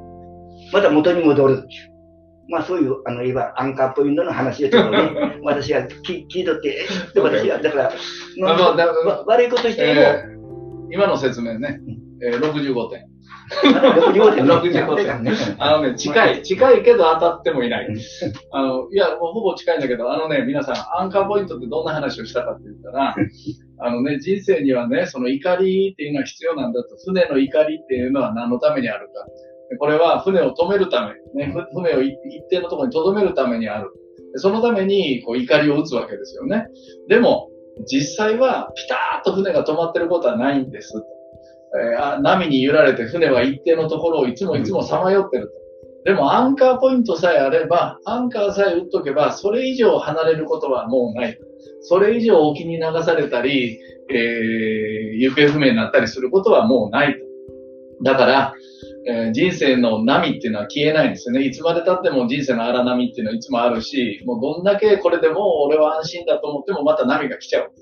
[0.72, 1.94] また元に戻るっていう。
[2.48, 6.84] まあそういう、あの、いわアンカーポイントの話ですけどね、 私が聞聞いとって、
[7.16, 7.92] え私は、だから、
[9.26, 10.34] 悪いことしても、えー
[10.90, 11.80] 今の説明ね、
[12.22, 13.13] えー、65点。
[13.62, 17.88] 65点65点あのね、近い、 近いけど当たってもいない。
[18.52, 23.14] あの、いや、もうほぼ近いんだけど、あのね、皆さん、アンカーポイントってどんな話をしたかって言ったら、
[23.80, 26.96] あのね、人生にはね、その怒りっていうのは必要なんだと。
[27.04, 29.26] 船の怒りっていうのは何のためにあるか。
[29.78, 33.90] これは船を止めるため、ね、ふ船を一一定のところに留めるためにある。
[34.36, 36.66] そのために、こう、怒りを打つわけですよね。
[37.08, 37.50] でも、
[37.86, 41.13] 実際は、ピターッと船が止まってることはないんですと。
[41.80, 45.64] えー波に揺られて船は一定のところをいつもいつもさまよってると。
[46.04, 51.38] でもアンカーポイントさえあれば、アンカーさえ打っとけば、それ以上離れることはもうない。
[51.80, 53.78] それ以上沖に流されたり、
[54.10, 57.24] えー行方不明になったりすることはもうないと。
[58.04, 58.54] だから、
[59.08, 61.42] えー人生の波っていうのは消えないんですよね。
[61.42, 67.72] いつまで経っても人生の荒波っていうのはいつもあるし、もうどんだけこれでも俺は安心だと思ってもまた波が来ちゃう。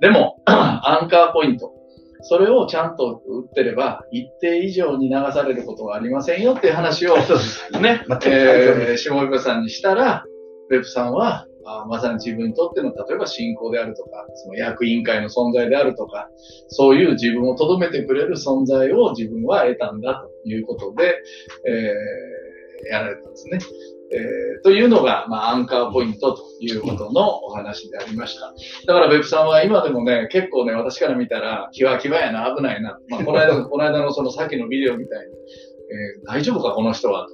[0.00, 1.77] でも、 アンカーポイント。
[2.22, 7.16] それをちゃんと打ってれば、一定以上に流されることはありませんよっていう話を。
[7.80, 10.24] ね、えー、下部さんにしたら、
[10.68, 16.30] ベプさんは、あまさに自分にとっての、例えば信仰であるとか、その役員会の存在であるとか、
[16.68, 21.22] そういう自分を留めてくれる存在を自分は得たんだということで、
[21.66, 23.58] えー、やられたんですね。
[24.10, 28.54] えー、というのが、まあ、アンカーポイントということのお話でありました。
[28.86, 32.98] だから、ベプさんは今でもね、結構ね、私から見たら、キワキワやな、危ないな。
[33.08, 37.26] まあ、この間、 この間のそのさっきのビデオみたいに、えー大丈夫か、この人は。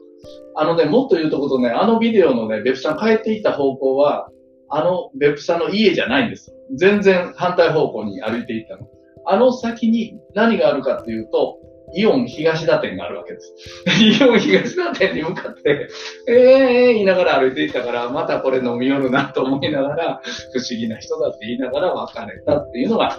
[0.57, 4.29] あのね、もっと言うとことね、あのビデオのね、ベプさん帰っていった方向は、
[4.68, 6.53] あのベプさんの家じゃないんです。
[6.75, 8.89] 全然反対方向に歩いていったの。
[9.27, 11.59] あの先に何があるかっていうと、
[11.95, 13.55] イオン東田店があるわけです。
[14.03, 15.88] イオン東田店に向かって、
[16.28, 20.22] えー、えー、言いながら歩いていったから、またこれ飲み寄るなと思いながら、
[20.53, 23.18] 不思議な人だって言いながら別れたっていうのが、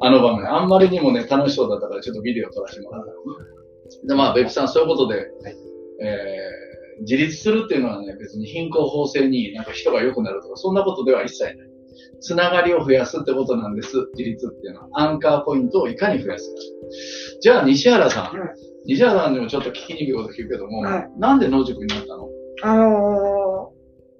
[0.00, 0.52] あの場面。
[0.52, 4.06] あんまりにもね、楽しそうだったから、ちょっとビデオ撮らせてもらった。
[4.06, 5.26] で、まあ、ベプさんそういうことで、
[6.00, 11.73] えー自立するっていうのはね、別に貧困法制になんか人が良くなるとか、そんなことでは一切ない。
[12.24, 14.88] つながりを増やすってことなんです、自立っていうのは。
[14.94, 16.60] アンカーポイントをいかに増やすか。
[17.40, 18.24] じゃあ、西原さん。
[18.38, 18.48] はい。
[18.86, 21.10] 西原さんにもちょっと聞きにくいこと聞くけども、はい。
[21.18, 22.28] なんで野宿になったの？
[22.62, 23.72] あの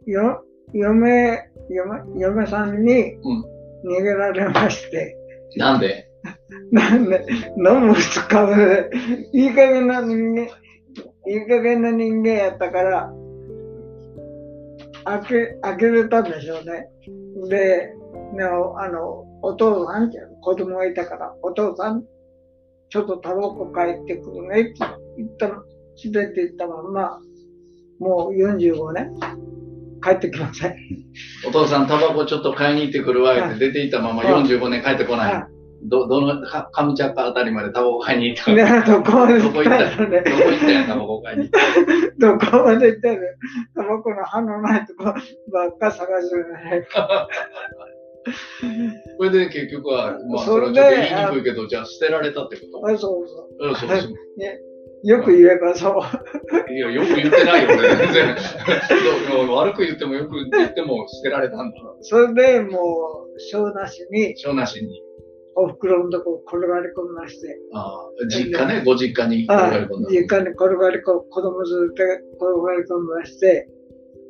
[0.06, 0.44] ー、よ、
[0.74, 3.44] 嫁、嫁、嫁さんにうん。
[3.86, 5.16] 逃げられまして、
[5.56, 6.08] なんで？
[6.72, 7.24] なんで、
[7.56, 8.90] 飲む二日目で、
[9.32, 10.46] いい加減な人間、い
[11.36, 13.12] い加減な人間やったから、
[15.04, 16.88] 開け、開けれたんでしょうね。
[17.48, 17.92] で、
[18.34, 22.04] ね、あの、お父さんって子供がいたから、お父さん、
[22.88, 24.74] ちょっとタバコ帰ってくるねって
[25.16, 25.62] 言ったの、
[26.04, 27.20] 連れて行ったまんま、
[27.98, 29.14] もう45年、
[30.02, 30.76] 帰ってきません。
[31.46, 35.53] お父さんタバコちょっと買いに行ってくるわ、って出ていったままはい45年帰ってこない。
[35.84, 40.08] はど、どの、かカムチャッカあたりまでタバコ買いに行ったどこまでどこ行ったの？
[40.08, 41.50] ねどこ行ったんや、タバコ買いに？
[42.18, 43.18] どこまで行ったの？
[43.74, 46.86] タバコの歯のないとこばっか探すね。
[49.18, 52.86] これで結局は、まあ、そそれはちょっと言いにくいけど、じゃあ捨てられたってこと？
[52.88, 53.68] あそうそう。
[53.68, 54.14] うん、そうそう。
[55.06, 56.72] よく言えばそう。
[56.72, 58.36] いや、よく言ってないよね、全然。
[59.54, 61.76] 悪く言ってもよく言っても捨てられたんだ。
[62.00, 65.02] それでもう、小なしに、小なしに。
[65.56, 70.10] お袋のとこ転がり込みまして、ああ実家ね、ご実家に転あがり込んだ。
[70.10, 72.02] 実家に転がり込む、子供連れて
[72.36, 73.68] 転がり込みまして、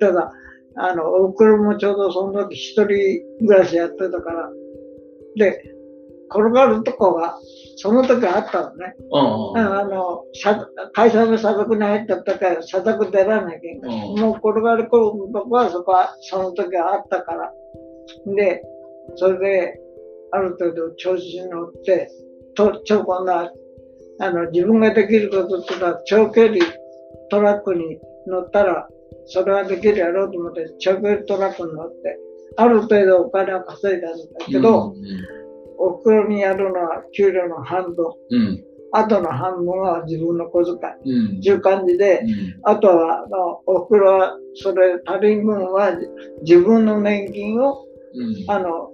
[0.00, 0.32] ただ、
[0.76, 4.50] あの、おふくろもちょうどその時一人暮らしやってたから、
[5.36, 5.74] で、
[6.30, 7.38] 転がるとこが、
[7.76, 8.94] その時あったのね。
[9.12, 9.56] うんうん。
[9.56, 14.10] あの、社会社の社宅に入った時は、社宅出らなきゃいけない。
[14.10, 17.52] うんもう転がる頃のとこは、そこは、その時はあったから。
[18.36, 18.62] で、
[19.16, 19.80] それで、
[20.34, 22.10] ある程度調子に乗って、
[22.54, 23.52] と、ちょ、今度は、
[24.20, 26.58] あの、自分ができることっていうのは、長距離
[27.30, 28.88] トラックに乗ったら、
[29.26, 32.18] それはできるやろうと思って、長距離トラックに乗って、
[32.56, 34.94] ある程度お金を稼いだんだけど、うん
[35.76, 38.64] お袋にやるのは給料の半分、うん。
[38.92, 40.74] 後の半分は自分の小遣
[41.04, 41.10] い。
[41.10, 41.40] うん。
[41.42, 42.60] いう感じで、うん。
[42.62, 45.90] あとは、あのお袋は、それ足りん分は
[46.42, 48.50] 自分の年金を、うん。
[48.50, 48.90] あの、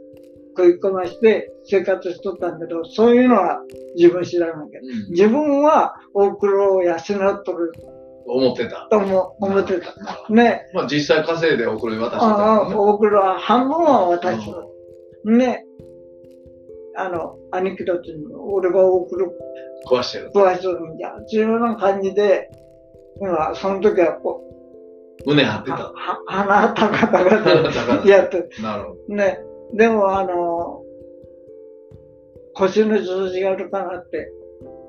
[0.60, 3.60] 食い込まして生活しとったんだけど、そういうのは
[3.96, 4.80] 自分知らなきゃ。
[4.80, 7.72] うん自分はお袋を養っとる
[8.26, 8.86] 思ってた。
[8.90, 9.94] とも思ってた。
[10.32, 10.62] ね。
[10.72, 12.74] まあ実際稼いで送り渡してたああ、よね。
[12.76, 14.68] お袋は半分は渡しと
[15.24, 15.36] る。
[15.36, 15.64] ね。
[16.96, 19.32] あの、兄貴たちに、俺がお袋
[19.90, 20.30] 壊してる。
[20.34, 21.16] 食わしとるんじゃ。
[21.16, 22.50] っていうような感じで、
[23.20, 24.42] 今、その時はこ
[25.26, 25.92] 胸張ってう、た。
[26.26, 28.50] 鼻高々でやってる。
[28.62, 29.14] なるほど。
[29.14, 29.40] ね。
[29.74, 30.82] でも、あの、
[32.54, 34.30] 腰の調子が悪くなって、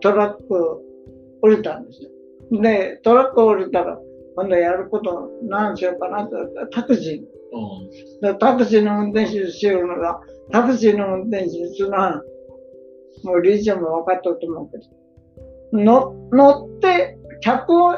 [0.02, 0.82] トラック
[1.42, 2.62] 降りたんですよ。
[2.62, 3.98] で、トラック降りたら、
[4.36, 6.36] 今度やること何しようかなって、
[6.72, 8.22] タクシー。
[8.22, 10.22] でタクシーの運転手しようのが、
[10.52, 12.24] タクシーの運転手するのは、
[13.24, 17.94] もう理事長も分かっとると思うけど、の乗って、客を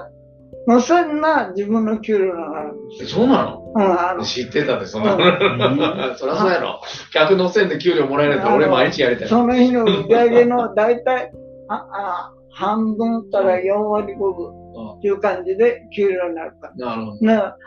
[0.68, 3.14] 乗せんな自分の給料があるんです。
[3.14, 3.74] そうなの？
[3.76, 5.26] うん、あの、知ってたで、そんなうの。
[6.16, 6.80] そりゃそうやろ。
[7.11, 9.28] 客の線で給料もらえるったら俺毎日やりたい。
[9.28, 11.32] その日の売り上げの大体、
[11.68, 14.64] ああ半分から4割5分
[14.97, 16.88] っていう感じで給料になるから。
[16.88, 17.26] なるほど。
[17.26, 17.57] な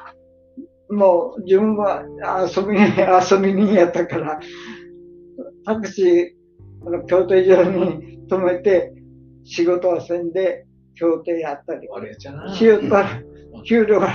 [0.88, 2.04] もう自分は
[2.56, 2.80] 遊びに、
[3.30, 4.38] 遊びにやったから、
[5.64, 6.26] タクシー、
[6.86, 8.92] あの協定所に止めて
[9.44, 10.65] 仕事はせんで、
[10.96, 11.88] 協定やったり、
[13.66, 14.08] 給料が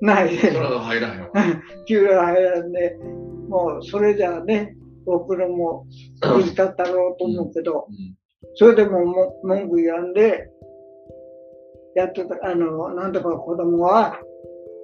[0.00, 0.52] ないで。
[1.86, 2.98] 給料が 入らんで、
[3.48, 5.86] もうそれじゃあね、おふくろも
[6.20, 8.16] 難しかったろうと思うけど、うん。
[8.54, 10.50] それでもも文句言わんで、
[11.94, 14.20] やってた、あの、なんとか子供は、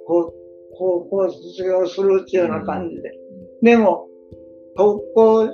[0.07, 0.33] こう、
[0.77, 3.11] 高校卒業するっていうような感じで。
[3.61, 4.07] でも、
[4.75, 5.49] 高校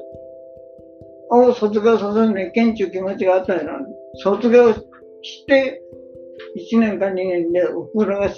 [1.30, 3.68] を卒業させるのにいけんちゅう気持ちがあったのに、
[4.16, 4.74] 卒業
[5.22, 5.82] して、
[6.74, 8.30] 1年か2年でおふくろが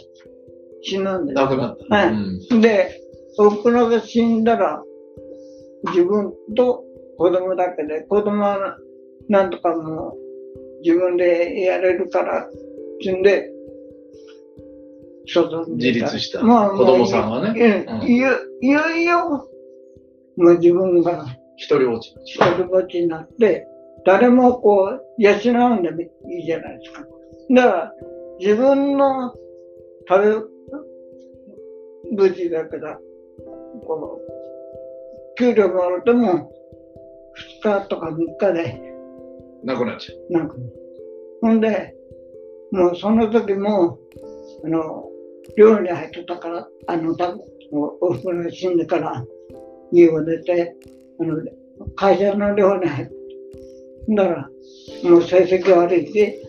[0.81, 1.36] 死ぬんです。
[1.36, 1.95] なくなった。
[1.95, 2.13] はい。
[2.13, 2.61] うん。
[2.61, 3.01] で、
[3.38, 4.84] おふくろが死んだら、
[5.88, 6.84] 自分と
[7.17, 8.77] 子供だけで、子供は
[9.29, 10.23] なんとかもう
[10.84, 12.49] 自分でやれるから、っ
[13.01, 13.49] てんで、
[15.25, 16.43] 外に出自立した。
[16.43, 17.86] まあ子供さんはね。
[17.88, 18.01] うん。
[18.01, 18.07] うん。
[18.07, 18.31] いよ
[18.61, 19.29] いよいよ、
[20.38, 21.25] もう自分が
[21.55, 22.13] 一人落ち。
[22.25, 23.65] 一人ぼっちになって、
[24.06, 27.06] 誰もこう、養うんでもいいじゃないですか。
[27.51, 27.93] だから、
[28.39, 29.34] 自分の
[30.08, 30.49] 食
[32.12, 32.99] べ、無事だから、
[33.86, 36.51] こう、給料があるとも、
[37.64, 38.82] 2日とか3日で、
[39.64, 40.34] なくなっちゃう。
[40.34, 40.56] なんか、
[41.41, 41.95] ほんで、
[42.72, 43.97] もうその時も、
[44.66, 45.06] あの、
[45.58, 47.36] 寮に入ってたから、あの、た
[47.72, 49.26] おおふくろが死んでから、
[49.91, 50.76] 家を出て、
[51.20, 51.38] あの、
[51.95, 53.22] 会社の寮に入って、
[54.10, 54.49] だから、
[55.10, 56.39] もう成績悪いで、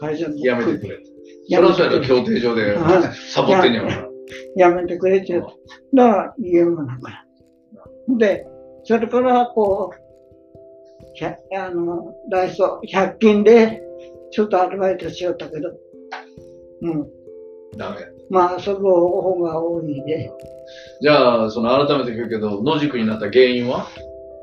[0.00, 0.98] 会社のやめてくれ。
[1.48, 4.08] そやめてくれれはそうやと協定上ではいサボってんやから。
[4.56, 5.58] やめてくれって言うと。
[5.94, 7.10] だから、家もなくな
[8.08, 8.18] る。
[8.18, 8.46] で、
[8.84, 10.04] それから、こう、
[11.56, 13.82] あの、ダイソー、100均で、
[14.32, 15.70] ちょっとアルバイトしよったけど、
[16.82, 17.06] うん。
[17.76, 17.96] ダメ。
[18.30, 20.32] まあ、遊ぶ方が多いで、
[21.00, 23.86] じゃあ、その改めて聞くけど、野宿になった原因は？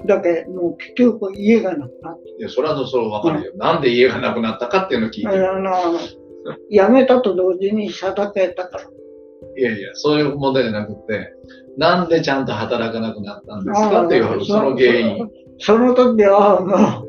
[0.06, 3.54] だけど、もう結局家がなくなっいや、それはそれわかるよ。
[3.56, 5.32] なんで家がなくなったかっていうのを聞いて。
[5.32, 5.52] てる。
[5.52, 5.72] あの、
[6.70, 8.84] 辞めたと同時に社宅やったから。
[9.58, 11.34] いやいや、そういう問題じゃなくて、
[11.78, 15.30] なんでちゃんと働かなくなったんですかっていう、その原因。
[15.60, 17.08] その時は、もう、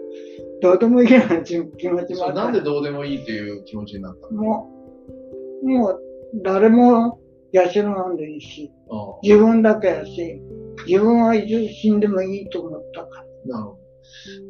[0.61, 2.33] どうでもいいな気持ちもあった。
[2.33, 4.43] なんでどうでもいいっていう気持ちになったの？
[4.43, 4.71] も
[5.63, 6.01] う、もう、
[6.43, 7.19] 誰も
[7.53, 7.63] 養
[7.93, 10.41] わんでいいし、う自分だけやし、
[10.87, 13.25] 自分は死んでもいいと思ったから。
[13.25, 13.79] んなるほど。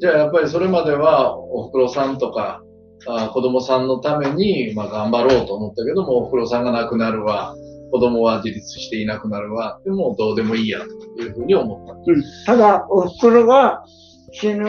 [0.00, 2.62] じゃあやっぱりそれまでは、おふくろさんとか、
[3.06, 7.54] あ子供さんのために、まあ頑張ろうと思ったけども、おふくろさんが亡くなるわ、
[7.90, 11.92] 子供は自立していなくなるわ、でもどうでもいいやというふうに思った。
[11.94, 13.84] うん、ただ、おふくろが
[14.32, 14.64] 死ぬ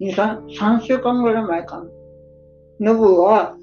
[0.00, 1.84] 2、3、3週間ぐらい前かな。
[2.80, 3.56] ノブは、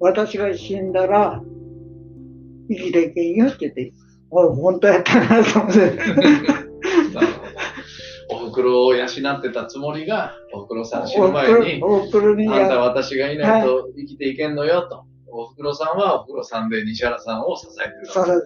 [0.00, 1.42] 私が死んだら、
[2.70, 3.92] 生きていけんよって言って、
[4.30, 5.80] おい、本当やったなと思って。
[5.80, 7.26] なる
[8.28, 8.44] ほど。
[8.46, 15.04] お袋を養ってたつもりが、お袋さん死ぬ前に、おふくろにあんたは私がいないと生きていけんのよと。
[15.32, 18.42] お袋さんはお袋さんで西原さんを支えてるわけそう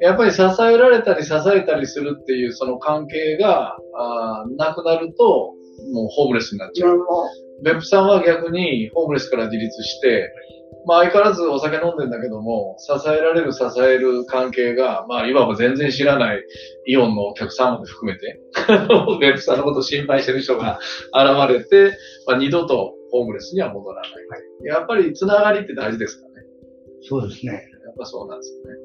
[0.00, 5.54] やっぱり支えられたり支えたりするっていうその関係が、あーなくなると、
[5.92, 6.98] もうホームレスになっちゃう。
[6.98, 7.04] も
[7.64, 10.30] 別府さんは逆にホームレスから自立して、
[10.86, 16.42] まあ相変わらずお酒飲んでんだけども、支えられる支える関係が、まあいわば全然知らない
[16.86, 18.40] イオンのお客さんまで含めて、
[19.20, 20.78] 別府さんのことを心配してる人が
[21.12, 24.10] 現れて、まあ二度とホームレスには戻らない。
[24.64, 26.46] やっぱりつながりって大事ですからね。
[27.02, 27.52] そうですね。
[27.52, 28.76] やっぱそうなんですよね。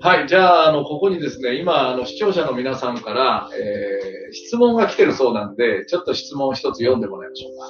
[0.00, 0.28] はい。
[0.28, 7.66] じゃあ、あの、ここにですね、今、あの、視聴者の皆さんから、えー、質問が来てるそうなんで、ちょっと質問を一つ読んでもらいましょうか。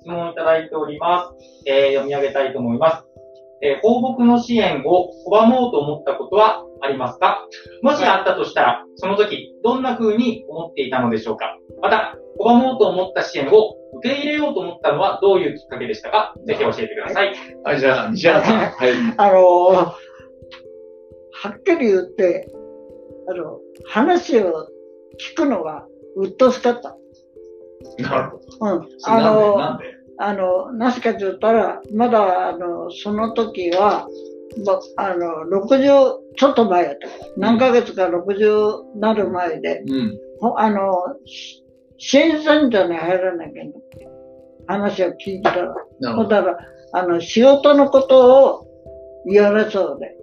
[0.00, 1.44] 質問いただいております。
[1.66, 3.04] えー読み上げたいと思います。
[3.62, 7.46] えー放牧の支援を拒もうと思ったことはありますか？
[7.82, 11.56] もしあったとしたら、その時、どんな風に思っていたのでしょうか？
[11.82, 16.34] また、拒もうと思った支援を受け入れようと思ったのはどういうきっかけでしたか？
[16.46, 17.34] ぜひ教えてください。
[17.64, 18.56] はい、じゃあ、西原さん。
[18.70, 18.92] はい。
[19.18, 19.92] あのー
[21.42, 22.50] はっきり言って、
[23.28, 24.66] あの、話を
[25.34, 25.86] 聞くのが
[26.16, 26.96] 鬱陶しかった。
[27.98, 28.76] なるほど。
[28.76, 28.88] うん。
[29.06, 29.84] あのなんで
[30.22, 34.06] あの、なぜかと言ったら、まだ、あの、その時は、
[34.66, 37.08] まあの、60、ちょっと前やった。
[37.38, 40.18] 何ヶ月か60なる前で、うん。
[40.40, 40.92] ほあの、
[41.24, 41.64] し
[41.96, 43.72] 支援センターに入らなきゃいけない。
[44.66, 45.74] 話を聞いたら。
[46.14, 46.28] ほど。
[46.28, 46.58] だから、
[46.92, 48.66] あの、仕事のことを
[49.26, 50.16] 言われそうで。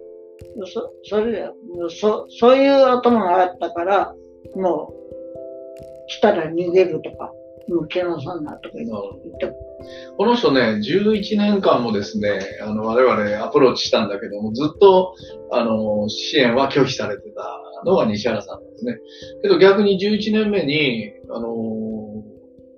[0.65, 4.13] そ、それで、もうそ、そういう頭があったから、
[4.55, 7.31] もう、来たら逃げるとか、
[7.67, 9.66] もう来なさんなとか言って、
[10.17, 15.13] この人ね、11年間もですね、あの、我々アプローチしたんだけども、ずっと、
[15.51, 18.97] あの、支援は拒否されてたのが西原さんなんですね。
[19.41, 22.23] けど逆に11年目に、あの、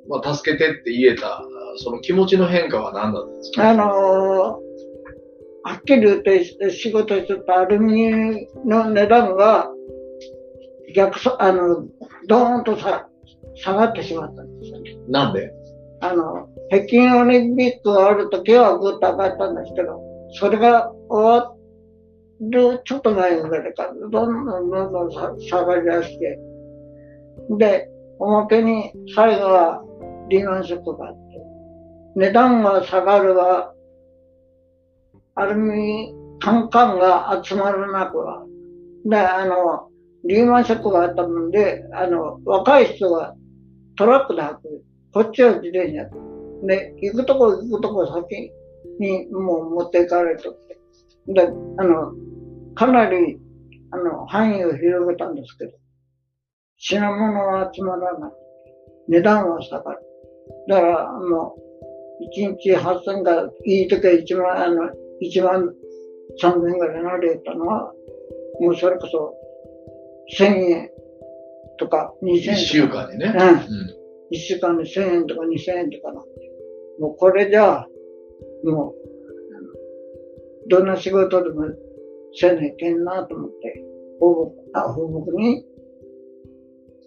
[0.10, 1.44] まあ、助けてって言えた、
[1.78, 3.70] その気持ちの変化は何だったんですか？
[3.70, 4.70] あのー
[5.62, 9.70] はっきり言って仕事してたアルミの値段が
[10.96, 11.86] 逆そ、あの、
[12.28, 13.08] ドーンとさ
[13.56, 14.98] 下がってしまったんですよね。
[15.10, 15.52] なんで？
[16.02, 20.02] あの、北京オリンピックがある時はぐっと上がったんですけど、
[20.40, 21.56] それが終わ
[22.42, 24.10] るちょっと前ぐらいから、どん
[24.46, 26.40] どんどんどん下がりだして、
[27.58, 27.90] で、
[28.20, 29.84] おまけに最後は
[30.30, 31.20] リーマンショックがあって、
[32.16, 33.74] 値段が下がるが、
[35.36, 38.46] アルミカンカンが集まらなくは。
[39.06, 39.90] で、あの、
[40.26, 43.36] リーマンショックがあったもんで、あの、若い人が
[43.98, 44.84] トラックで運ぶ。
[45.14, 46.10] こっちは自転車。
[46.64, 48.52] で、行くとこ行くとこ先
[49.00, 50.80] にもう持っていかれとって。
[51.28, 51.42] で、
[51.78, 52.14] あの、
[52.76, 53.40] かなり、
[53.92, 55.72] あの、範囲を広げたんですけど、
[56.78, 58.32] 品物は集まらない。
[59.10, 60.00] 値段は下がる。
[60.68, 61.70] だから、もう、
[62.40, 64.90] 1日8000が、いい時は1万、あの、
[65.22, 65.74] 1万
[66.42, 67.94] 3000ぐらいになれたのは、
[68.60, 69.34] もうそれこそ、
[70.38, 70.90] 1000円
[71.78, 72.52] とか2000円とか。
[72.52, 73.34] 一週間にね。
[73.36, 73.48] うん。
[73.48, 73.60] うん。
[74.32, 76.24] 一週間で1000円とか2000円とかな。
[77.00, 77.88] もうこれじゃあ、
[78.64, 81.66] もう、どんな仕事でも
[82.34, 83.84] せないけんなと思って、
[84.20, 85.66] 放牧、あ、放牧に、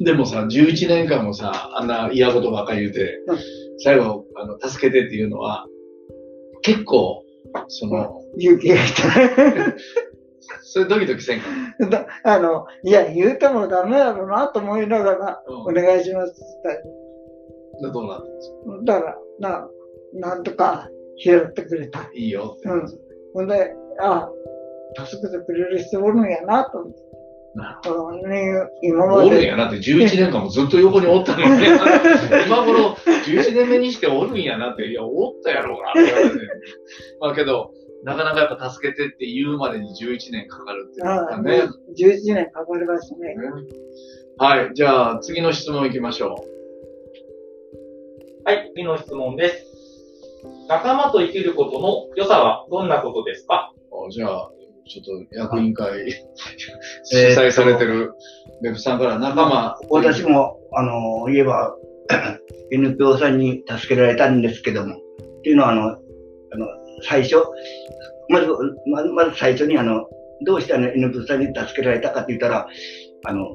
[0.00, 3.38] でもさ、11年間もさ、あんな嫌ことばっかり言うてうん、
[3.78, 5.66] 最後、あの、助けてっていうのは、
[6.62, 7.24] 結構、
[7.68, 9.76] その、勇気がいた。
[10.62, 11.46] それドキドキせんか？
[11.90, 16.34] だあの、いや、言うてもダメだろうなと思いながら、うお願いしますっ
[17.82, 18.56] てどうなったんですか？
[18.84, 19.06] だか
[19.40, 19.68] ら、な、
[20.14, 20.88] なんとか
[21.18, 22.10] 拾ってくれた。
[22.14, 22.68] いいよって。
[22.68, 22.98] うん。
[23.34, 24.28] ほんで、あ、
[25.06, 27.12] 助けてくれる人おるんやなと思って。
[27.54, 28.50] なうんね
[28.82, 29.28] 今まで。
[29.28, 31.66] おるんやなって11年間もずっと横におったのに、
[32.46, 32.96] 今頃
[33.26, 36.46] 11年目にしておるんやなって、いや、おったやろうなって言われて。
[37.20, 37.72] まあけど、
[38.04, 41.62] なかなかやっぱ助けてって言うまでに11年かかるっていうのああ、がね。
[41.96, 43.36] 11年かかりましたね。
[44.38, 46.34] はい、じゃあ次の質問行きましょ
[48.44, 49.71] はい、次の質問です。
[50.72, 53.72] 仲間と生きることの良さはどんなことですか？
[54.08, 54.10] う。
[54.10, 54.50] じゃあ、
[54.88, 56.10] ちょっと役員会、
[57.04, 58.14] 主催されてる
[58.62, 59.76] ベブさんから仲間。
[59.90, 61.76] 私も、あの、言えば、
[62.72, 65.94] NPO さんに助けられたんですけども、っていうのは、あの、あ
[66.56, 66.66] の、
[67.02, 67.36] 最初、
[68.30, 68.46] まず、
[68.86, 70.08] まず、まず最初に、あの、
[70.46, 72.66] どうしてあの NPO さんに助けられたかって言ったら、
[73.24, 73.54] あの、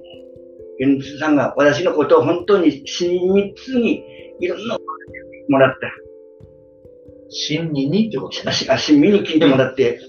[0.79, 4.03] NPO さんが私のことを本当に親密に
[4.39, 4.77] いろんな
[5.49, 6.06] もらった。
[7.29, 8.51] 親身にってことね。
[8.51, 9.99] しあ親身に聞いてもらって、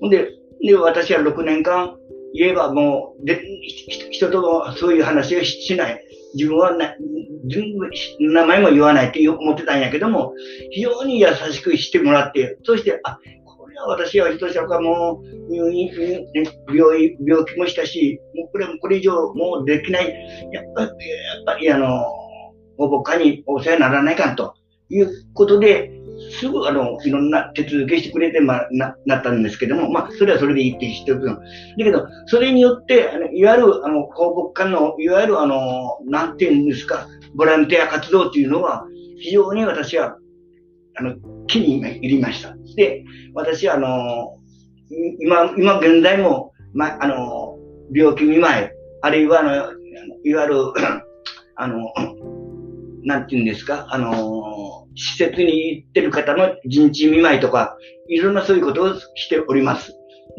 [0.00, 0.30] ほんで、
[0.62, 1.96] で、私は6年間
[2.34, 3.40] 言えばもう、で、
[4.10, 6.02] 人ともそういう話をしない。
[6.34, 6.94] 自分はな、
[7.48, 7.88] 全部
[8.20, 10.34] 名前も言わないって思ってたんやけども、
[10.70, 20.12] 非常に優しくしてもらって、そして、あ、これは私は人者かもう入院、入院ね病院、病気もしたし、もうこれ、これ以上もうできない。
[20.52, 22.04] やっぱり、やっぱりあの、
[22.76, 24.54] ご母家にお世話にならないかんと
[24.90, 25.90] いうことで、
[26.30, 31.36] すぐあの、いろんな手続きしてくれて、まあ、な、なったんですけども、まあ、それはそれでいいって一つの。
[31.36, 31.40] だ
[31.76, 38.86] けど、それによって、あのいわゆる、あの、報告官の、いわゆるあの、なんていうんですか、ボランティア活動っていうのは、
[39.18, 40.16] 非常に私は、
[40.96, 41.16] あの、
[41.46, 42.56] 気に入りました。
[42.76, 43.04] で、
[43.34, 44.38] 私はあの、
[45.20, 47.58] 今、今現在も、ま、あの、
[47.92, 48.68] 病気見舞い、
[49.02, 49.50] あるいは、あの
[50.24, 50.54] いわゆる、
[51.56, 51.92] あの、
[53.06, 57.78] なんていうんですか、あの、施設に行ってる方の人知見舞いとか、
[58.08, 59.92] いろんなそういうことをしております。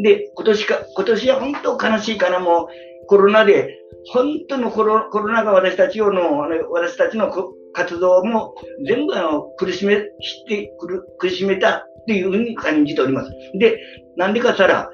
[0.03, 3.79] で、今年か、今年は本当悲しいかな、もうコロナで、
[4.11, 6.39] 本当のコロコロナが私たちをの、
[6.71, 7.31] 私たちの
[7.73, 8.53] 活動も
[8.85, 13.31] 全部あの苦しめ、してくる、苦しめたっていうふうに感じております。
[13.57, 13.79] で、
[14.17, 14.89] なんでかしたら、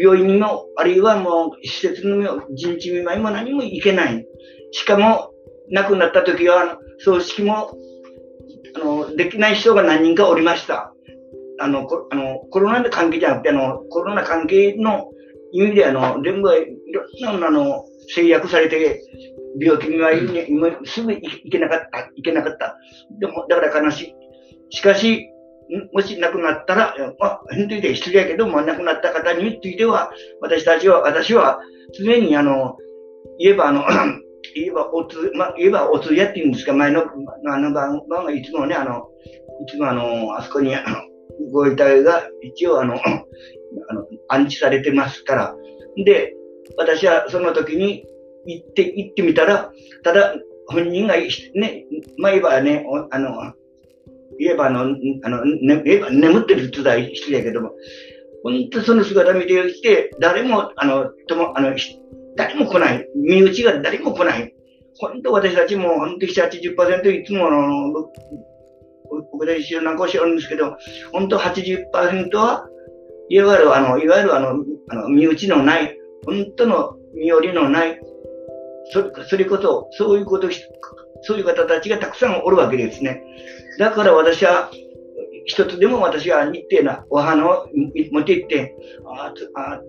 [0.00, 4.26] 病院にも、あるいはもう施設の人知見舞いも何も行けない。
[4.70, 5.31] しかも、
[5.72, 7.70] 亡くなった時は、葬式も、
[8.74, 10.92] あの、できない人が何人かおりました。
[11.58, 15.10] あの、コあのコロナの関係じゃなくて、あの、コロナ関係の
[15.52, 19.02] 意味で、あの、全部いろんな、あの、制約されて、
[19.60, 22.76] 病気には今すぐ行けなかった、行けなかった。
[23.20, 24.14] でも、だから悲しい。
[24.70, 25.28] しかし、
[25.70, 30.10] んもし亡くなったら、まあ、本当に失礼やけども、亡くなった方については、
[30.40, 31.60] 私たちは、私は、
[31.98, 32.76] 常にあの、
[33.38, 33.84] 言えばあの、
[34.54, 39.08] 言えばおつ、まあ、言えばお通夜っていうんですか、前の、あの番番がいつもね、あの、
[39.66, 40.96] いつもあの、あそこに、あの、
[41.52, 45.56] ご遺体が一応あの、あの、安置されてますから。
[46.04, 46.34] で、
[46.76, 48.04] 私はその時に
[48.46, 49.72] 行って、行ってみたら、
[50.02, 50.34] ただ、
[50.66, 51.86] 本人が、ね、
[52.16, 53.54] まあ言えばね、あの、
[54.38, 57.72] 言えばあの、あの、ね、言えば眠ってるって言ったら失礼やけども、
[58.42, 61.76] 本当その姿見てきて、誰も、あの、とも、あの、
[62.36, 63.08] 誰も来ない。
[63.14, 64.54] 身内が誰も来ない。
[64.98, 67.92] 本当私たちも、本当7、80%いつもあの、
[69.32, 70.76] 僕たちなんかをしてるんですけど、
[71.12, 72.66] 本当80%は、
[73.28, 78.00] いわゆるあの、いわゆるあの、あの身内のない、本当の身寄りのない、
[78.92, 80.48] そそれこそ、そういうこと、
[81.22, 83.22] そういう方たちがたくさんおるわけですね。
[83.78, 84.70] だから私は、
[85.44, 87.68] 一つでも私は日程なお花を
[88.12, 88.76] 持って行って、
[89.06, 89.82] あーつああ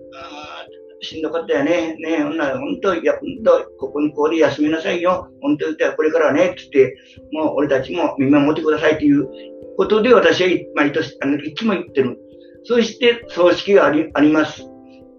[1.04, 1.96] しんどかったよね。
[1.98, 5.28] ねほんなら、本当、いや、本当、ここにここで休みなさいよ。
[5.42, 6.96] 本当、これからね、つって、
[7.32, 9.28] もう俺たちも見守ってくださいという
[9.76, 12.18] ことで私は毎年、あの、いつも言ってる。
[12.64, 14.64] そして、葬式があり、あります。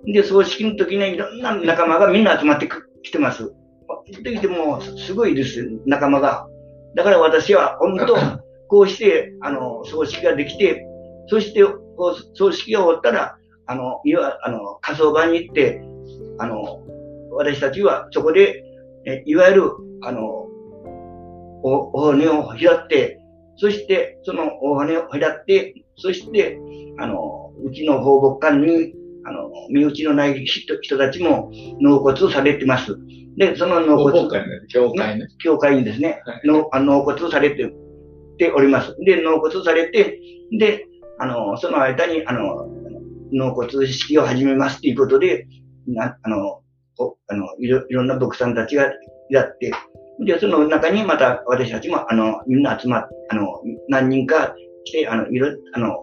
[0.05, 2.67] で、葬式の時にいろんな仲間がみんな集まって
[3.03, 3.53] きてます。
[4.23, 6.47] で、でも、すごいです、仲間が。
[6.95, 8.15] だから私は、本当、
[8.67, 10.85] こうして、あの、葬式ができて、
[11.27, 13.34] そして、こう葬式が終わったら、
[13.67, 15.81] あの、いわ、あの、火葬場に行って、
[16.39, 16.81] あの、
[17.31, 18.63] 私たちはそこで、
[19.05, 20.21] えいわゆる、あの、
[21.63, 23.19] お、お骨を拾って、
[23.57, 26.59] そして、そのお骨を拾って、そして、
[26.97, 28.93] あの、うちの放牧館に、
[29.25, 32.97] あの、身内のない人人たちも納骨されてます。
[33.37, 35.27] で、その納骨、今回ね、教会ね。
[35.43, 37.73] 教会にですねはい、のあ納骨されて
[38.37, 38.95] ております。
[38.99, 40.19] で、納骨されて、
[40.57, 40.87] で、
[41.19, 42.67] あの、その間に、あの、
[43.31, 45.47] 納骨式を始めますということで、
[45.87, 46.61] なあの、
[47.27, 48.91] あのいろいろんな牧さんたちが
[49.29, 49.71] やって、
[50.25, 54.55] で、その中にまた私たちも、あの、みんな集まっあの、何人か
[54.85, 55.97] 来て、あの、いろ、あの、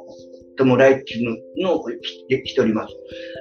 [0.59, 2.95] 弔いっていうのをしてしております。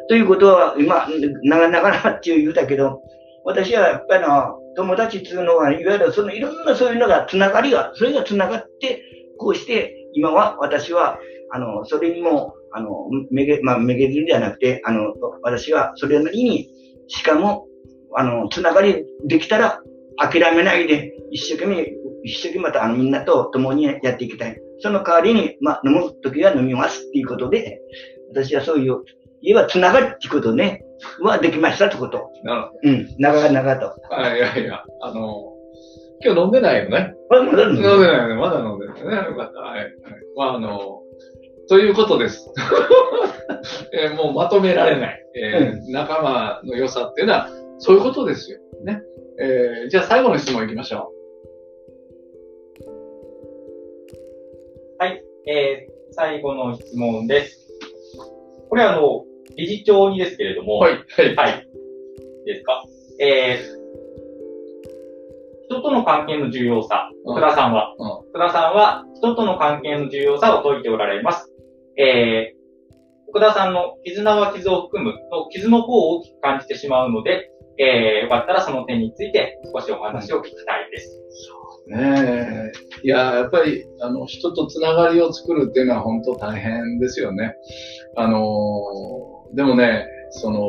[0.07, 1.07] ということは、今、
[1.43, 3.01] 長々なって言うたけど、
[3.43, 9.03] 私はやっぱりの、友達っていうのは、いわゆるそのいろんなそういうのが、つながりが、それがつながって、
[9.37, 11.19] こうして、今は私は、
[11.51, 12.89] あの、それにも、あの、
[13.29, 16.69] めげ、まあ、めげずにではなくて、あの、私はそれなりに、
[17.07, 17.67] しかも、
[18.15, 19.81] あの、つながりできたら、
[20.17, 21.93] 諦めないで、一生懸命、
[22.23, 24.61] 一生懸命またあのみんなと共にやっていきたい。
[24.79, 27.81] その代わりに、まあ、飲むときは飲みますっていうことで、
[28.31, 29.03] 私はそういう、
[29.41, 30.83] 言えばつながりっていうことね、
[31.21, 32.31] はできましたってこと。
[32.43, 33.87] なるほうん、長々と。
[33.87, 33.95] ど。
[34.11, 35.53] あいやいや、あの、
[36.23, 37.15] 今日飲んでないよね。
[37.27, 38.35] これもだ飲んでないよね。
[38.35, 39.29] まだ飲んでないね。
[39.29, 39.59] よかった。
[39.59, 39.79] はい。
[39.79, 39.91] はい
[40.35, 41.00] まあ、あの、
[41.71, 42.51] ということです。
[43.95, 47.47] えーもうまとめられない、えー仲間の良さっていうのは、
[47.77, 48.59] そういうことですよ。
[48.83, 49.01] ね。
[49.39, 51.13] えーじゃあ最後の質問いきましょ
[55.47, 57.65] えー最後の質問です。
[58.67, 59.23] これはあの、
[59.55, 61.35] 理事長にですけれども、はい、はい。
[61.37, 61.67] はい。
[62.45, 62.83] ですか？
[63.17, 63.63] えー、
[65.69, 71.47] 人との関係の重要さ、うん福田さんは、うん福田さんは人との関係の重要さを説いておられます。
[71.97, 81.21] えー、福田さんの絆は傷を含むの傷の方を大きく感じてしまうので、えー、よかったらその点について少しお話を聞きたいです。
[81.31, 82.71] そうね。
[83.03, 87.55] いや、やっぱり、あの、人とつながりを作るっていうのは本当大変ですよね。
[88.15, 88.41] あの、
[89.53, 90.61] でもね、その、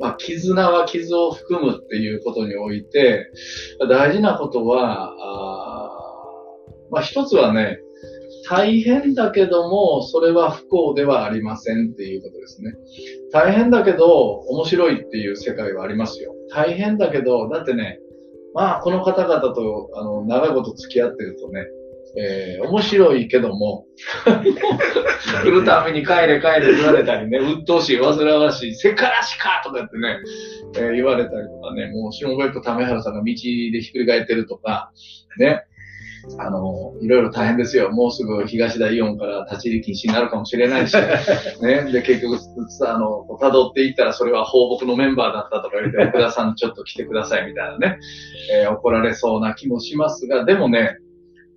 [0.00, 3.30] まあ、絆は傷を含むっていうことにおいて、
[3.88, 5.90] 大事なことは、あ
[6.90, 7.80] まあ、一つはね、
[8.48, 12.74] 大変だけども、それは不幸ではありませんっていうことですね。
[13.32, 14.06] 大変だけど、
[14.48, 16.34] 面白いっていう世界はありますよ。
[16.50, 17.98] 大変だけど、だってね、
[18.54, 21.66] まあ、この方々と、あの、長いこと付き合ってるとね、
[22.18, 23.84] えー面白いけども、
[25.44, 30.18] 来るために帰れ帰れ言われたりね、 鬱陶しい、煩わしい、せからしかとかってね、
[30.76, 34.92] えー言われたりとかね、もう、下別府為原さんが道でひっくり返ってるとか、
[35.38, 35.64] ね、
[36.38, 37.90] あの、いろいろ大変ですよ。
[37.90, 40.94] もうすぐ東田イオンから立ち入り禁止になるかもしれないし、
[41.62, 41.90] ね。
[41.92, 42.36] で、結局、
[42.86, 47.98] あの、辿っていったらそれは放牧のメンバーだったとか言って、 福田さんちょっと来てくださいみたいなね、
[48.52, 50.98] えー怒られそうな気もしますが、でもね、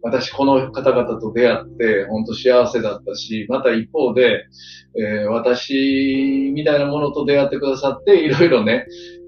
[0.02, 4.46] 私この方々と出会って、本当幸せだったし、また一方で、
[4.98, 8.86] えー私みたいなものと出会ってくださって、いろいろね、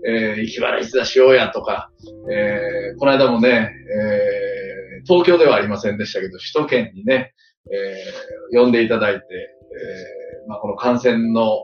[0.07, 1.89] えー、生き払いだしようやとか、
[2.31, 4.50] えーこの間もね、えー
[5.05, 7.33] 東京ではありませんでしたけど、首都圏にね、
[7.71, 11.63] えー呼んでいただいて、えーまあ、この感染の、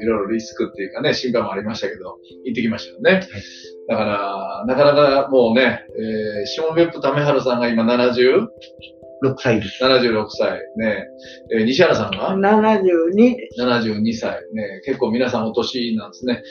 [0.00, 3.26] いろいろリスクっていうかね、心配もありましたけど、行ってきましたよね。
[3.88, 8.46] だから、なかなかもうね、えー、下別府為原さんが今 70?76
[9.24, 9.82] 6歳です。
[10.30, 10.60] 歳。
[10.76, 11.06] ね、
[11.52, 13.62] えー西原さんが72です。
[13.62, 14.40] 72歳。
[14.52, 16.42] ね、結構皆さんお年なんですね。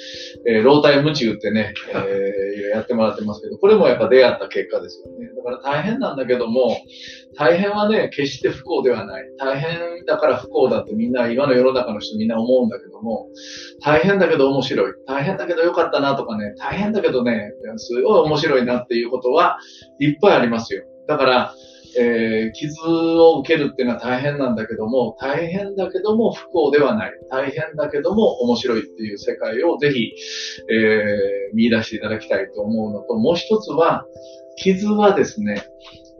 [0.47, 5.29] えー、老体夢中ってね、えー、やってもらってますけど、これもやっぱ出会った結果ですよね。
[5.35, 6.77] だから大変なんだけども、
[7.37, 9.23] 大変はね、決して不幸ではない。
[9.37, 13.27] 大変だから不幸だってみんな、今の世の中の人みんな思うんだけども、
[13.81, 14.93] 大変だけど面白い。
[15.07, 19.57] 大変だけど良かったなとかね、大変だけどね、すごい面白いなっていうことは
[19.99, 20.83] いっぱいありますよ。
[21.07, 21.53] だから、
[21.97, 27.11] えー傷を受けるっていうのは大変なんだけども、大変だけども不幸ではない。
[27.29, 30.11] 大変だけども面白いっていう世界をぜひ、
[30.69, 34.05] えー見出していただきたいと思うのと、もう一つは、
[34.57, 35.63] 傷はですね、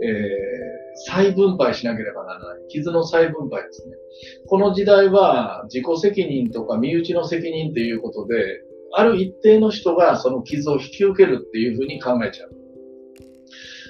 [0.02, 2.68] えー再分配しなければならない。
[2.70, 3.96] 傷の再分配ですね。
[4.48, 8.62] この時代は自己責任とか身内の責任っていうことで、
[8.94, 12.57] ある一定の人がその傷を引き受けるっていうふうに考えちゃう。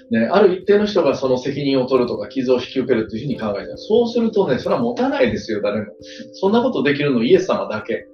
[0.10, 3.78] ね、ある一定の人がその責任を取るとか傷を引き受けるっていうふうに考えちゃう。
[3.78, 5.94] そうするとね、それは持たないですよ、誰も。
[6.34, 8.08] そんなことできるのイエス様だけ。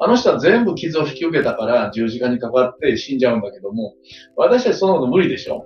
[0.00, 3.94] あの人は全部傷を引き受けたから十字架にかかって死んじゃうんだけども、
[4.36, 5.64] 私たちそんなこと無理でしょ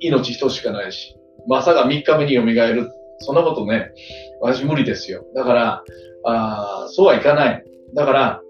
[0.00, 1.16] 命一つしかないし。
[1.48, 2.90] まさか3日目に蘇る。
[3.18, 3.90] そんなことね、
[4.40, 5.24] 私無理ですよ。
[5.34, 5.84] だから、
[6.24, 7.64] あーそうはいかない。
[7.94, 8.42] だから、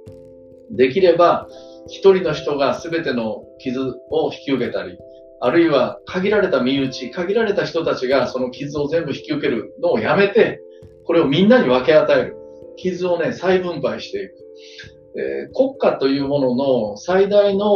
[0.71, 1.49] できれば、
[1.87, 4.99] 一人の人が全ての傷を引き受けたり、
[5.41, 10.61] あるいは限られた身内、限られた人たちがその傷を全部引き受けるのをやめて、
[11.05, 12.37] これをみんなに分け与える。
[12.77, 14.35] 傷をね、再分配していく。
[15.19, 17.67] え国家というものの最大の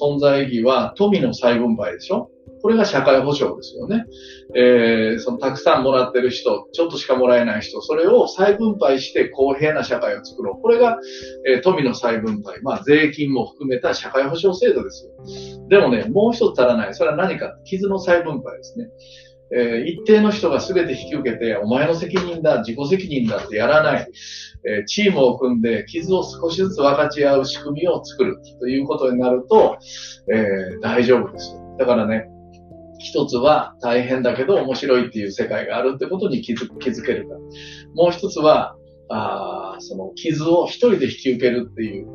[0.00, 2.30] 存在意義は富の再分配でしょ？
[2.62, 4.06] これが社会保障ですよね。
[4.54, 10.62] えーそのたくさんもらってる人、ちょっとしかもらえない人、それを再分配して公平な社会を作ろう。
[10.62, 10.98] これが、
[11.46, 12.60] えー富の再分配。
[12.62, 15.12] まあ、税金も含めた社会保障制度ですよ。
[15.68, 16.94] でもね、もう一つ足らない。
[16.94, 18.88] それは何か傷の再分配ですね。
[19.54, 24.08] えー一定の人が全て引き受けて、お前の責任だ、自己責任だってやらない。
[24.68, 29.78] えーチームを組んで傷を少しずつ分かち合う仕組みを作るということになると、
[30.32, 31.56] えー大丈夫です。
[31.78, 32.26] だからね、
[32.98, 37.34] 一つは大変だけど面白いっていう世界があるってことに気づ気づけるか。
[37.94, 38.76] もう一つは、
[39.08, 42.06] あーその傷を一人で引き受けるっていう、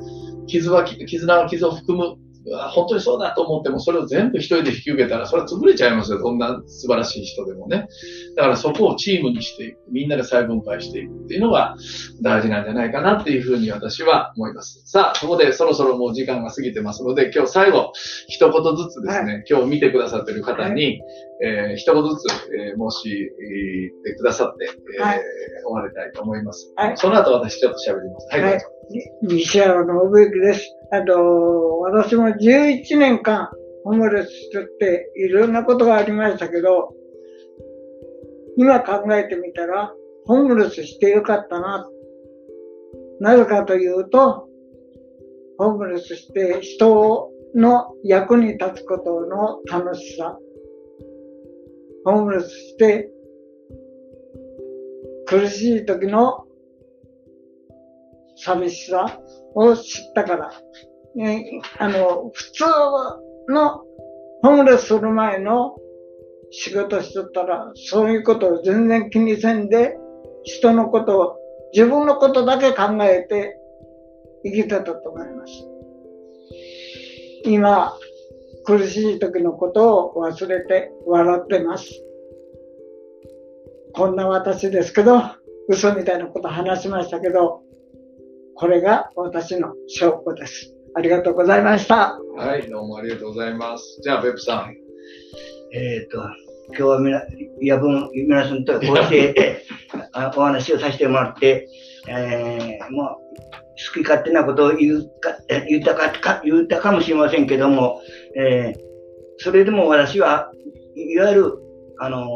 [0.47, 2.15] 傷は、絆は傷を含む。
[2.45, 6.19] うわ本当にそうだと思っても、それを全部一人で引き受けたら、それは潰れちゃいますよ。
[6.19, 7.87] どんな素晴らしい人でもね。
[8.35, 9.79] だからそこをチームにしていく。
[9.91, 11.75] みんなで再分配していくっていうのが
[12.21, 14.81] 大事なんじゃないかなっていうふうに私は思います。
[14.85, 17.91] さあ、そこでそろそろもう時間が過ぎてますので、今日最後、
[18.27, 21.01] 一言ずつですね、今日見てくださってる方に、
[21.43, 24.69] えー一言ずつ、えー申し、えーくださって、
[24.99, 25.19] えーはい
[25.63, 26.73] 終わりたいと思います。
[26.75, 28.27] はいその後私ちょっと喋ります。
[28.31, 28.80] はい、はい
[29.21, 30.75] 西原信之です。
[30.91, 33.49] あと、私も11年間
[33.83, 36.93] ホームレスとっていろんなことがありましたけど、
[38.57, 39.93] 今考えてみたら、
[40.25, 41.87] ホームレスしてよかったな。
[43.19, 44.47] なぜかというと、
[45.57, 50.37] ホームレスして人の役に立つことの楽しさ。
[52.03, 53.11] ホームレスして
[55.27, 56.45] 苦しい時の
[58.43, 59.19] 寂しさ
[59.55, 60.51] を知ったから。
[61.15, 62.63] ね、あの、普通
[63.49, 63.83] の
[64.41, 65.75] ホームレスする前の
[66.51, 69.97] 仕事しとったら、そういうことを全然気にせんで、
[70.43, 71.35] 人のことを、
[71.73, 73.57] 自分のことだけ考えて
[74.43, 75.53] 生きてたと思います。
[77.45, 77.93] 今、
[78.65, 81.87] 苦しい時のことを忘れて笑ってます。
[83.93, 85.21] こんな私ですけど、
[85.67, 87.61] 嘘みたいなこと話しましたけど、
[88.55, 90.73] これが私の証拠です。
[90.93, 92.19] ありがとうございました。
[92.35, 93.99] はい、どうもありがとうございます。
[94.03, 94.75] じゃあ、ベップさん。
[95.73, 96.17] えっ、と、
[96.67, 97.21] 今日はみな、
[97.59, 99.65] 夜分、皆さんとこうして
[100.35, 101.67] お話をさせてもらって、
[102.07, 103.07] えー、もう、
[103.93, 105.37] 好き勝手なことを言うか、
[105.67, 108.01] 言ったか、か言ったかもしれませんけども、
[108.35, 108.79] えー、
[109.37, 110.51] それでも私は、
[110.95, 111.53] いわゆる、
[111.99, 112.27] あのー、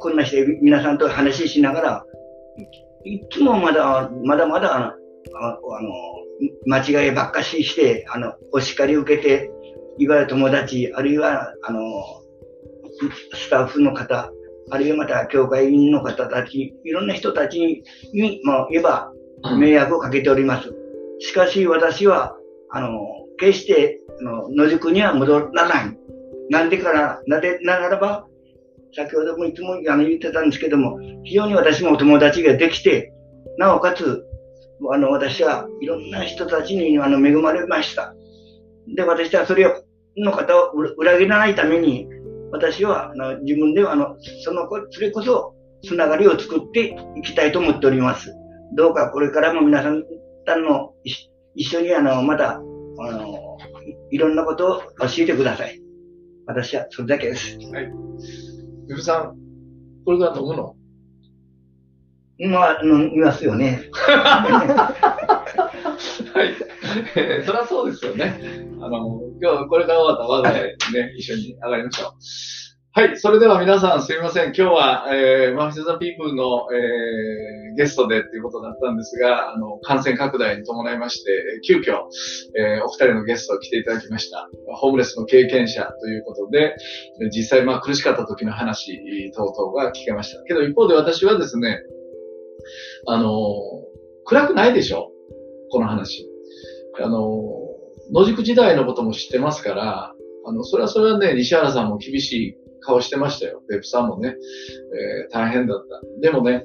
[0.00, 2.04] こんなして皆さんと話ししながら、
[3.04, 4.96] いつもまだ、まだまだ、あ
[5.82, 5.92] の、
[6.66, 9.50] 間違いばっかしして、あの、お叱り受けて、
[9.98, 11.80] いわゆる友達、あるいは、あの、
[13.34, 14.30] スタッフの方、
[14.70, 19.12] あるいはまた教会員の方たち、いろんな人たちに、まあ、言えば、
[19.58, 20.74] 迷惑をかけております。
[21.20, 22.36] しかし私は、
[22.70, 22.98] あの、
[23.38, 25.98] 決して、あの野宿には戻らない。
[26.50, 28.26] なんでから、なでならば、
[28.94, 33.12] 先ほどもいつもあの言ってたんですけども、非常に私もお友達ができて、
[33.58, 34.24] なおかつ、
[34.92, 38.14] あの、私はいろんな人たちにあの恵まれました。
[38.94, 39.82] で、私はそれを、
[40.16, 42.08] の方を裏切らないために、
[42.50, 48.34] 私はあの自分ではあの、その、それこそ、つながりを作っていきたいと思っております。
[48.74, 50.02] どうかこれからも皆さん
[50.64, 50.92] の
[51.54, 53.58] 一緒にあの、また、あの、
[54.10, 55.80] いろんなことを教えてください。
[56.46, 57.58] 私はそれだけです。
[57.72, 57.92] はい。
[58.88, 59.36] ゆぶさん、
[60.06, 60.74] これから飲むの？
[62.50, 63.90] まあ、飲みますよね。
[63.92, 65.34] は
[66.44, 66.54] い。
[67.14, 68.40] えー、そりゃそうですよね。
[68.80, 72.12] あの、今日これから終わった我が家ね、一緒に上がりましょう。
[72.98, 73.16] はい。
[73.16, 74.46] それでは皆さんすみません。
[74.46, 81.30] 今日は、えー、マフィス・ザ・ピープルの、えー、ゲストでっていうことだったんですが、あの、感染拡大に伴いまして、
[81.64, 82.08] 急遽、
[82.56, 84.48] えー、お二人のゲストを来ていただきました。
[84.80, 86.74] ホームレスの経験者ということで、
[87.30, 89.00] 実際まあ苦しかった時の話
[89.32, 90.42] 等々が聞けました。
[90.42, 91.78] けど一方で私はですね、
[93.06, 93.30] あの、
[94.24, 95.12] 暗くないでしょ？
[95.70, 96.28] この話。
[97.00, 97.22] あの、
[98.12, 100.14] 野宿時代のことも知ってますから、
[100.46, 102.56] あの、それはそれはね、西原さんも厳しい
[102.88, 103.62] 顔してましたよ。
[103.68, 106.00] ベプさんもね、えー、大変だった。
[106.20, 106.64] でもね、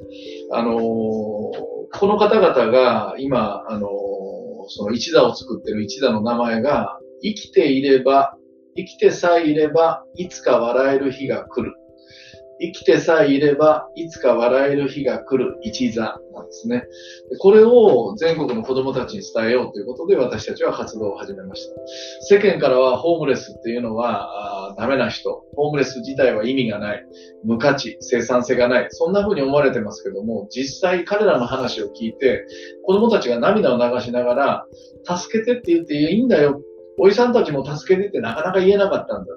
[0.54, 3.90] あのー、この方々が今、あのー、
[4.70, 8.38] その一座を作ってる一座の名前が、生きていれば、
[8.78, 11.76] 生きてさえいれば、いつか笑える日が来る。
[12.64, 16.86] 生きてさえいれば、いつか笑える日が来る一座なんですね。
[17.40, 21.76] これを全国の子供たちに伝えようということで私たちは活動を始めました。
[22.22, 27.06] 世間からはホームレスっていうのはダメな人、ホームレス自体は意味がない、
[27.44, 32.46] 無価値、生産性がない、そんな風に思われてますけども、実際彼らの話を聞いて、
[32.86, 34.66] 子供たちが涙を流しながら、
[35.18, 36.62] 助けてって言っていいんだよ。
[36.98, 39.34] おじさんたちも助けてってなかなか言えなかったんだ。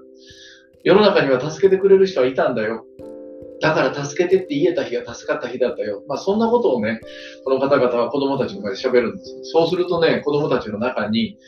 [0.86, 2.85] 世の中には助けてくれる人はいたんだよ。
[3.61, 6.03] だから助けてって言えた日が助かった日だったよ。
[6.07, 7.01] まあそんなことをね、
[7.45, 9.39] この方々は子供たちの前で喋るんですよ。
[9.45, 11.39] そうするとね、子供たちの中に、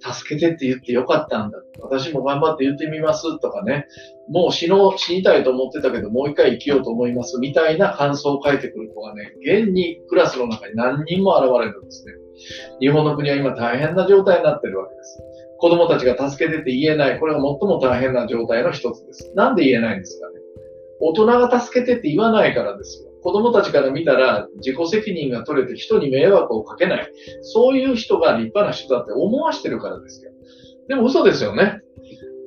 [0.00, 1.58] 助けてって言ってよかったんだ。
[1.80, 3.86] 私も頑張って言ってみますとかね。
[4.28, 7.38] もう死の、死にたいと思ってたけど、もう一回生きようと思います。
[7.38, 12.12] みたいな感想を書いてくる子がね、現にクラスの中に何人も現れるんですね。
[12.80, 15.20] 日本の国は今大変な状態になってるわけです。
[15.58, 17.18] 子供たちが助けてって言えない。
[17.18, 19.32] これが最も大変な状態の一つです。
[19.34, 20.34] なんで言えないんですかね。
[21.00, 23.08] 大人が助けてって言わないからですよ。
[23.22, 27.10] 子供たちから見たら自己責任が取れて人に迷惑をかけない。
[27.42, 30.32] そういう人が立派な人だって思わしてるからですよ。
[30.88, 31.80] でも嘘ですよね。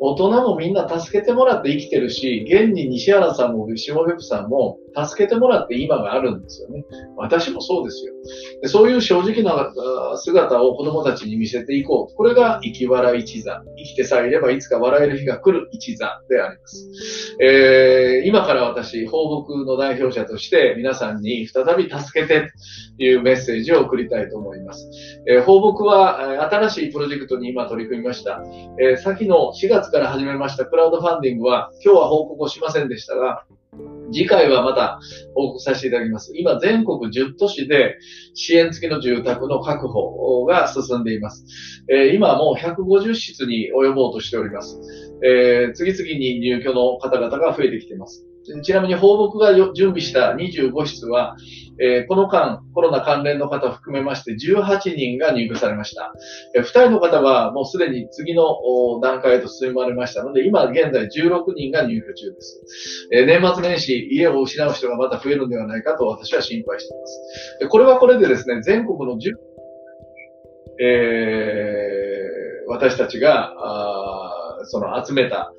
[0.03, 6.83] 大人もみんな助けてもらって生きてるし、現に西原さんも下フプさんも助けてもらって今があるんですよね。
[7.17, 8.13] 私もそうですよ。
[8.61, 9.71] でそういう正直な
[10.17, 12.15] 姿を子供たちに見せていこう。
[12.15, 13.63] これが生き笑い一座。
[13.77, 17.37] 生きてさえいればいつか笑える日が来る一座であります。
[17.41, 22.51] えー、今から私、放牧の代表者として皆さんに再び助けて
[22.97, 24.89] というメッセージを送りたいと思います。
[25.27, 28.43] えー、放牧は新しいプロジェクトに今取り組みました。
[28.79, 33.43] えー、先の4月から始めましたクラウドファンディングは今日は報告をしませんでしたが、
[34.11, 34.99] 次回はまた
[35.35, 36.31] 報告させていただきます。
[36.35, 37.97] 今、全国10都市で
[38.33, 41.45] 支援付きの住宅の確保が進んでいます。
[41.89, 44.79] えー今もう150室に及ぼうとしております。
[45.23, 48.25] えー次々に入居の方々が増えてきています。
[48.63, 51.35] ちなみに放牧が準備した25室は、
[51.79, 56.11] えーこの間、コロナ関連の方含めまして18人が入居されました。
[56.55, 58.43] えー2人の方はもうすでに次の
[59.01, 63.07] 段階へと進まれましたので、今現在16人が入居中です。
[63.13, 67.57] えー年末年始、家を失う人がまた増えるのではないかと私は心配しています。
[67.59, 69.31] でこれはこれでですね、全国の10、
[70.83, 72.21] えー
[72.71, 75.53] 私たちが、あその集めた、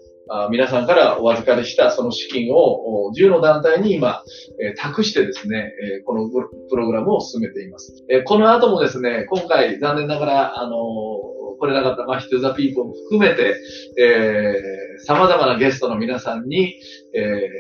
[0.51, 4.23] 皆さんからお預かりしたその資金を10の団体に今、
[4.61, 8.05] え託してですね、えこのプログラムを進めています。
[8.09, 13.57] えこの後もですね、今回残念ながら、あのー来れなかったマヒトゥザピーポーも含めて、
[13.97, 16.77] えー様々なゲストの皆さんに、
[17.15, 17.19] え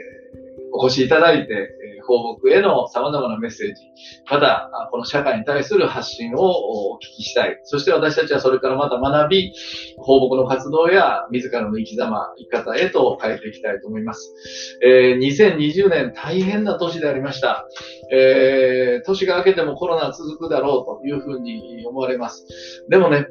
[0.08, 0.12] ー
[0.74, 1.68] お越しいただいて、
[2.02, 3.82] えー放牧への様々なメッセージ、
[4.30, 7.58] また、この社会に対する発信をお聞きしたい。
[7.64, 9.52] そして私たちはそれからまた学び、
[9.98, 14.34] 放牧の活動や自らの生き様、生き方へと変えていきたいと思います。
[14.82, 17.66] えー2020年大変な年でありました。
[18.12, 22.46] えー年が明けてもコロナ続くだろうというふうに思われます。
[22.88, 23.26] でもね、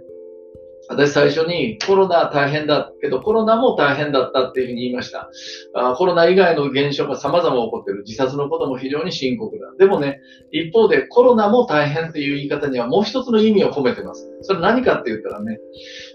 [0.92, 5.30] 私最初にコロナ大変だけどコロナも大変だったっていうふうに言いました。
[5.74, 8.04] あコロナ以外の現象が様々起こってる。
[8.06, 9.66] 自殺のことも非常に深刻だ。
[9.78, 10.20] でもね、
[10.52, 14.30] 一方でコロナも大変っていう言い方にはもう一つの意味を込めてます。
[14.42, 15.60] それ何かって言ったらね、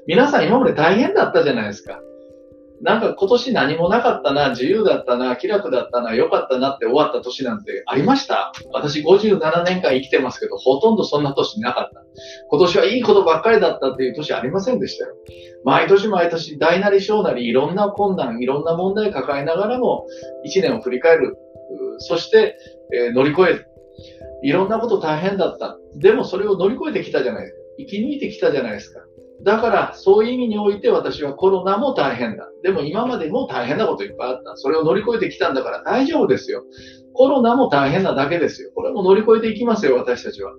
[0.07, 2.01] 皆さん今まで大変だったじゃないですか。
[2.83, 8.53] なんか今年何もなかったな、自由だったな、気楽だったな、良かったなって終わった年なんてありました？
[8.73, 12.05] 私57年間生きてますけど、ほとんどそんな年なかった。
[12.51, 15.15] 今年はいいことばっかりだったっていう年ありませんでしたよ。
[15.65, 20.07] 毎年毎年大なり小なりいろんな困難、いろんな問題抱えながらも
[20.45, 21.37] 一年を振り返る。
[21.99, 22.59] そして、
[22.95, 23.67] えー乗り越える。
[24.43, 25.79] いろんなこと大変だった。
[25.97, 27.63] でもそれを乗り越えてきたじゃないですか。
[27.79, 29.01] 生き抜いてきたじゃないですか。
[29.43, 32.49] だから、そういう意味において私はコロナも大変だ。
[32.63, 34.57] でも今までも大変なこといっぱいあった。
[34.57, 36.65] それを乗り越えてきたんだから大丈夫ですよ。
[37.13, 38.71] コロナも大変なだけですよ。
[38.75, 40.53] これも乗り越えていきますよ、私たちは。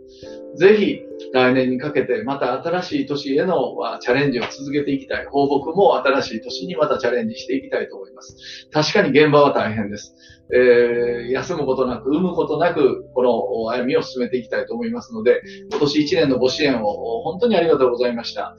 [0.55, 1.01] ぜひ、
[1.33, 5.25] 来年にかけて、また新しい年へのまあチャレンジを続けていきたい。
[5.25, 8.67] 放牧も新しい年にまたチャレンジしていきたいと思います。
[8.71, 10.15] 確かに現場は大変です。
[10.53, 18.55] えー休むことなく、産むことなく、この歩みを進めていきたいと思いますので、今年1年のご支援を本当にありがとうございました。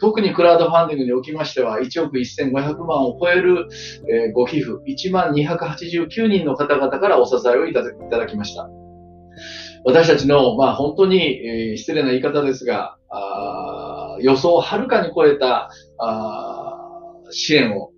[0.00, 3.68] 特にクラウドファンディングにおきましては、1億1500万を超える、
[4.10, 8.68] えーご寄付、1万289人の方々からお支えをいただいただきました。
[9.84, 16.76] 私たちの、まあ本当に、えー失礼な言い方ですが、あ予想をはるかに超えたあ
[17.30, 17.89] 支援を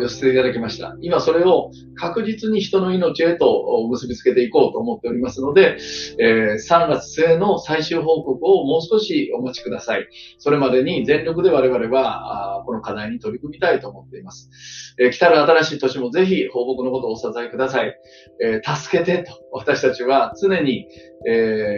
[0.00, 0.96] 寄せていただきました。
[1.00, 5.76] 今それを確実に人の命へと結びつけていこうと思っておりますので、
[6.18, 10.08] えー3月末の最終報告をもう少しお待ちください。
[10.38, 14.50] それまでに全力で我々はこの課題に取り組みたいと思っています。
[14.98, 17.94] えー来たる新しい年もぜひ放牧のことをお支えください。
[18.42, 20.86] えー助けてと私たちは常に、
[21.28, 21.76] え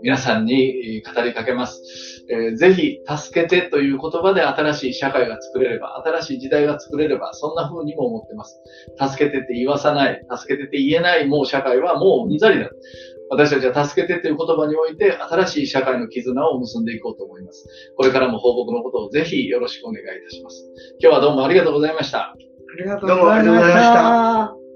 [0.00, 2.17] 皆さんに語りかけます。
[2.30, 8.60] えーぜひ、助けてという言葉で新しい社会が作れれば、新しい時代が作れれば、そんな風にも思ってます。
[9.00, 12.70] 助けてって言わさない、助けてって言えないもう社会はもううんざりだ。
[13.30, 17.66] 私たちは助けてという言葉において、新しい社会の絆を結んでいこうと思います。
[17.96, 20.70] これからも報告のことをぜひよろしくお願いいたします。
[21.00, 22.18] 今日はどうもありがとうございました。
[22.20, 22.36] あ
[22.78, 24.67] りがとうございました。